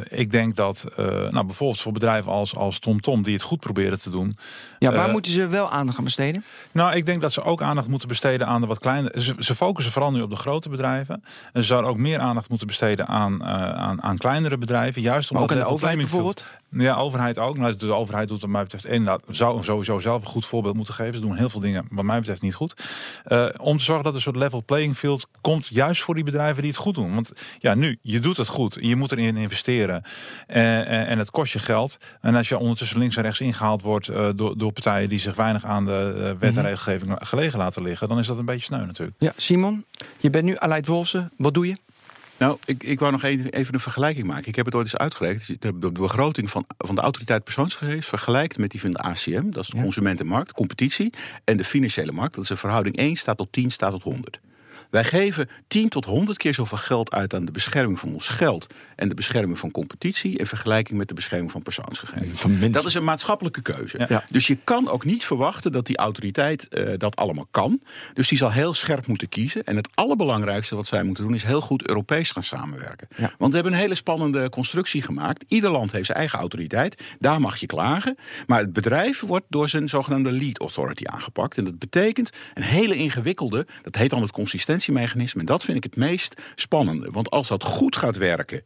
ik 0.08 0.30
denk 0.30 0.56
dat, 0.56 0.84
nou, 1.30 1.44
bijvoorbeeld 1.44 1.80
voor 1.80 1.92
bedrijven 1.92 2.32
als, 2.32 2.56
als 2.56 2.78
TomTom, 2.78 3.22
die 3.22 3.32
het 3.34 3.42
goed 3.42 3.60
proberen 3.60 4.00
te 4.00 4.10
doen. 4.10 4.36
Ja, 4.78 4.92
waar 4.92 5.10
moeten 5.10 5.32
ze 5.32 5.46
wel 5.46 5.70
aandacht 5.70 5.98
aan 5.98 6.04
besteden? 6.04 6.44
Nou, 6.72 6.94
ik 6.96 7.06
denk 7.06 7.20
dat 7.20 7.32
ze 7.32 7.42
ook 7.42 7.62
aandacht 7.62 7.88
moeten 7.88 8.08
besteden 8.08 8.46
aan 8.46 8.60
de 8.60 8.66
wat 8.66 8.78
kleinere. 8.78 9.20
Ze, 9.20 9.34
ze 9.38 9.54
focussen 9.54 9.92
vooral 9.92 10.12
nu 10.12 10.22
op 10.22 10.30
de 10.30 10.36
grote 10.36 10.68
bedrijven. 10.68 11.22
En 11.52 11.60
ze 11.62 11.66
zouden 11.68 11.90
ook 11.90 11.96
meer 11.98 12.11
aandacht 12.20 12.48
moeten 12.48 12.66
besteden 12.66 13.06
aan, 13.08 13.42
eh, 13.42 13.48
aan, 13.72 14.02
aan 14.02 14.16
kleinere 14.18 14.58
bedrijven. 14.58 15.02
Juist 15.02 15.32
Maar 15.32 15.40
omdat 15.40 15.56
ook 15.56 15.62
aan 15.62 15.68
de 15.68 15.74
overheid 15.74 15.98
bijvoorbeeld? 15.98 16.40
field- 16.40 16.60
Ja, 16.82 16.96
overheid 16.96 17.38
ook. 17.38 17.56
Nou, 17.58 17.76
de 17.76 17.92
overheid 17.92 18.28
doet 18.28 18.40
wat 18.40 18.50
mij 18.50 18.62
betreft 18.62 18.86
inderdaad 18.86 19.22
zou 19.28 19.62
sowieso 19.62 19.98
zelf 19.98 20.22
een 20.22 20.28
goed 20.28 20.46
voorbeeld 20.46 20.74
moeten 20.76 20.94
geven. 20.94 21.14
Ze 21.14 21.20
doen 21.20 21.36
heel 21.36 21.50
veel 21.50 21.60
dingen 21.60 21.86
wat 21.90 22.04
mij 22.04 22.18
betreft 22.18 22.42
niet 22.42 22.54
goed. 22.54 22.74
Eh, 23.24 23.46
om 23.60 23.76
te 23.76 23.84
zorgen 23.84 24.04
dat 24.04 24.14
een 24.14 24.20
soort 24.20 24.36
level 24.36 24.64
playing 24.64 24.96
field 24.96 25.26
komt, 25.40 25.66
juist 25.66 26.02
voor 26.02 26.14
die 26.14 26.24
bedrijven 26.24 26.62
die 26.62 26.70
het 26.70 26.80
goed 26.80 26.94
doen. 26.94 27.14
Want 27.14 27.32
ja, 27.58 27.74
nu 27.74 27.98
je 28.02 28.20
doet 28.20 28.36
het 28.36 28.48
goed, 28.48 28.76
je 28.80 28.96
moet 28.96 29.12
erin 29.12 29.36
investeren 29.36 30.02
eh, 30.46 31.10
en 31.10 31.18
het 31.18 31.30
kost 31.30 31.52
je 31.52 31.58
geld. 31.58 31.98
En 32.20 32.34
als 32.34 32.48
je 32.48 32.58
ondertussen 32.58 32.98
links 32.98 33.16
en 33.16 33.22
rechts 33.22 33.40
ingehaald 33.40 33.82
wordt 33.82 34.10
door, 34.36 34.58
door 34.58 34.72
partijen 34.72 35.08
die 35.08 35.18
zich 35.18 35.34
weinig 35.36 35.64
aan 35.64 35.86
de 35.86 36.36
wet 36.38 36.50
Mhm. 36.50 36.58
en 36.58 36.64
regelgeving 36.66 37.16
gelegen 37.18 37.58
laten 37.58 37.82
liggen, 37.82 38.08
dan 38.08 38.18
is 38.18 38.26
dat 38.26 38.38
een 38.38 38.44
beetje 38.44 38.64
sneu 38.64 38.86
natuurlijk. 38.86 39.16
Ja, 39.18 39.32
Simon, 39.36 39.84
je 40.18 40.30
bent 40.30 40.44
nu 40.44 40.56
Aleid 40.58 40.86
Wolfsen. 40.86 41.32
Wat 41.36 41.54
doe 41.54 41.66
je? 41.66 41.76
Nou, 42.42 42.58
ik, 42.64 42.82
ik 42.82 42.98
wou 42.98 43.12
nog 43.12 43.22
even, 43.22 43.52
even 43.52 43.74
een 43.74 43.80
vergelijking 43.80 44.26
maken. 44.26 44.46
Ik 44.46 44.56
heb 44.56 44.64
het 44.64 44.74
ooit 44.74 44.84
eens 44.84 44.96
uitgerekend. 44.96 45.46
Je 45.46 45.56
De, 45.58 45.78
de 45.78 45.92
begroting 45.92 46.50
van, 46.50 46.64
van 46.78 46.94
de 46.94 47.00
autoriteit 47.00 47.44
persoonsgegevens 47.44 48.06
vergelijkt 48.06 48.58
met 48.58 48.70
die 48.70 48.80
van 48.80 48.90
de 48.90 48.98
ACM. 48.98 49.50
Dat 49.50 49.62
is 49.62 49.68
de 49.68 49.76
Ja. 49.76 49.82
consumentenmarkt, 49.82 50.52
competitie. 50.52 51.12
En 51.44 51.56
de 51.56 51.64
financiële 51.64 52.12
markt. 52.12 52.34
Dat 52.34 52.44
is 52.44 52.50
een 52.50 52.56
verhouding 52.56 52.96
1 52.96 53.16
staat 53.16 53.36
tot 53.36 53.52
10 53.52 53.70
staat 53.70 53.90
tot 53.90 54.02
100. 54.02 54.40
Wij 54.92 55.04
geven 55.04 55.48
10 55.68 55.88
tot 55.88 56.04
100 56.04 56.38
keer 56.38 56.54
zoveel 56.54 56.78
geld 56.78 57.12
uit 57.12 57.34
aan 57.34 57.44
de 57.44 57.52
bescherming 57.52 58.00
van 58.00 58.12
ons 58.12 58.28
geld 58.28 58.66
en 58.96 59.08
de 59.08 59.14
bescherming 59.14 59.58
van 59.58 59.70
competitie 59.70 60.38
in 60.38 60.46
vergelijking 60.46 60.98
met 60.98 61.08
de 61.08 61.14
bescherming 61.14 61.50
van 61.50 61.62
persoonsgegevens. 61.62 62.40
Van. 62.40 62.70
Dat 62.70 62.84
is 62.84 62.94
een 62.94 63.04
maatschappelijke 63.04 63.62
keuze. 63.62 64.04
Ja. 64.08 64.24
Dus 64.30 64.46
je 64.46 64.58
kan 64.64 64.88
ook 64.88 65.04
niet 65.04 65.24
verwachten 65.24 65.72
dat 65.72 65.86
die 65.86 65.96
autoriteit 65.96 66.68
eh, 66.68 66.92
dat 66.96 67.16
allemaal 67.16 67.46
kan. 67.50 67.80
Dus 68.14 68.28
die 68.28 68.38
zal 68.38 68.52
heel 68.52 68.74
scherp 68.74 69.06
moeten 69.06 69.28
kiezen. 69.28 69.64
En 69.64 69.76
het 69.76 69.88
allerbelangrijkste 69.94 70.76
wat 70.76 70.86
zij 70.86 71.02
moeten 71.02 71.24
doen 71.24 71.34
is 71.34 71.42
heel 71.42 71.60
goed 71.60 71.88
Europees 71.88 72.30
gaan 72.30 72.44
samenwerken. 72.44 73.08
Ja. 73.16 73.32
Want 73.38 73.50
we 73.50 73.54
hebben 73.54 73.72
een 73.72 73.82
hele 73.82 73.94
spannende 73.94 74.48
constructie 74.48 75.02
gemaakt. 75.02 75.44
Ieder 75.48 75.70
land 75.70 75.92
heeft 75.92 76.06
zijn 76.06 76.18
eigen 76.18 76.38
autoriteit. 76.38 77.02
Daar 77.18 77.40
mag 77.40 77.56
je 77.56 77.66
klagen. 77.66 78.16
Maar 78.46 78.60
het 78.60 78.72
bedrijf 78.72 79.20
wordt 79.20 79.46
door 79.48 79.68
zijn 79.68 79.88
zogenaamde 79.88 80.32
lead 80.32 80.58
authority 80.58 81.04
aangepakt. 81.06 81.58
En 81.58 81.64
dat 81.64 81.78
betekent 81.78 82.30
een 82.54 82.62
hele 82.62 82.94
ingewikkelde, 82.94 83.66
dat 83.82 83.96
heet 83.96 84.10
dan 84.10 84.22
het 84.22 84.30
En 84.88 85.46
dat 85.46 85.64
vind 85.64 85.76
ik 85.76 85.84
het 85.84 85.96
meest 85.96 86.40
spannende. 86.54 87.10
Want 87.10 87.30
als 87.30 87.48
dat 87.48 87.64
goed 87.64 87.96
gaat 87.96 88.16
werken, 88.16 88.62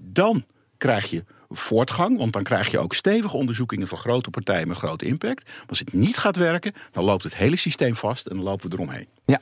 dan 0.00 0.44
krijg 0.76 1.10
je 1.10 1.24
voortgang. 1.50 2.18
Want 2.18 2.32
dan 2.32 2.42
krijg 2.42 2.70
je 2.70 2.78
ook 2.78 2.94
stevige 2.94 3.36
onderzoekingen 3.36 3.88
van 3.88 3.98
grote 3.98 4.30
partijen 4.30 4.68
met 4.68 4.76
grote 4.76 5.04
impact. 5.04 5.44
Maar 5.44 5.68
als 5.68 5.78
het 5.78 5.92
niet 5.92 6.16
gaat 6.16 6.36
werken, 6.36 6.72
dan 6.92 7.04
loopt 7.04 7.24
het 7.24 7.36
hele 7.36 7.56
systeem 7.56 7.96
vast 7.96 8.26
en 8.26 8.36
dan 8.36 8.44
lopen 8.44 8.68
we 8.68 8.76
eromheen. 8.76 9.06
Ja. 9.24 9.40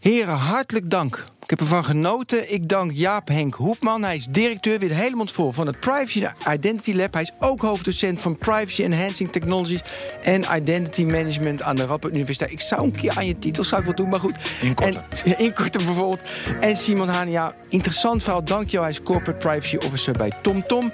Heren, 0.00 0.34
hartelijk 0.34 0.90
dank. 0.90 1.24
Ik 1.42 1.50
heb 1.50 1.60
ervan 1.60 1.84
genoten. 1.84 2.52
Ik 2.52 2.68
dank 2.68 2.92
Jaap 2.94 3.28
Henk 3.28 3.54
Hoepman. 3.54 4.02
Hij 4.02 4.16
is 4.16 4.26
directeur, 4.26 4.78
weer 4.78 4.94
helemaal 4.94 5.26
vol 5.26 5.52
van 5.52 5.66
het 5.66 5.80
Privacy 5.80 6.26
Identity 6.52 6.94
Lab. 6.94 7.12
Hij 7.12 7.22
is 7.22 7.32
ook 7.38 7.60
hoofddocent 7.60 8.20
van 8.20 8.38
Privacy 8.38 8.82
Enhancing 8.82 9.32
Technologies 9.32 9.80
en 10.22 10.44
Identity 10.54 11.04
Management 11.04 11.62
aan 11.62 11.76
de 11.76 11.86
Radboud 11.86 12.12
Universiteit. 12.12 12.50
Ik 12.50 12.60
zou 12.60 12.82
een 12.82 12.92
keer 12.92 13.16
aan 13.16 13.26
je 13.26 13.38
titel 13.38 13.64
zou 13.64 13.80
ik 13.80 13.86
wel 13.86 13.96
doen, 13.96 14.08
maar 14.08 14.20
goed. 14.20 14.36
Inkorten. 14.62 14.94
En, 14.94 15.16
ja, 15.30 15.38
inkorten 15.38 15.84
bijvoorbeeld. 15.84 16.20
En 16.60 16.76
Simon 16.76 17.08
Hania, 17.08 17.54
interessant 17.68 18.22
verhaal. 18.22 18.44
Dank 18.44 18.70
jou. 18.70 18.82
Hij 18.84 18.92
is 18.92 19.02
Corporate 19.02 19.48
Privacy 19.48 19.76
Officer 19.76 20.12
bij 20.12 20.32
TomTom. 20.42 20.92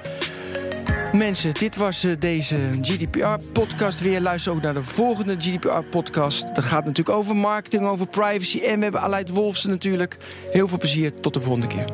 Mensen, 1.13 1.55
dit 1.55 1.77
was 1.77 2.05
eh, 2.05 2.11
deze 2.19 2.57
GDPR-podcast 2.81 4.01
weer. 4.01 4.21
Luister 4.21 4.53
ook 4.53 4.63
naar 4.63 4.75
de 4.75 4.85
volgende 4.85 5.37
GDPR-podcast. 5.39 6.55
Dat 6.55 6.65
gaat 6.65 6.85
natuurlijk 6.85 7.17
over 7.17 7.37
marketing, 7.37 7.87
over 7.87 8.07
privacy. 8.07 8.61
En 8.61 8.77
we 8.77 8.83
hebben 8.83 9.01
Aleid 9.01 9.29
Wolfsen 9.29 9.71
natuurlijk. 9.71 10.17
Heel 10.53 10.69
veel 10.69 10.79
plezier. 10.79 11.21
Tot 11.21 11.35
de 11.35 11.41
volgende 11.41 11.67
keer. 11.67 11.85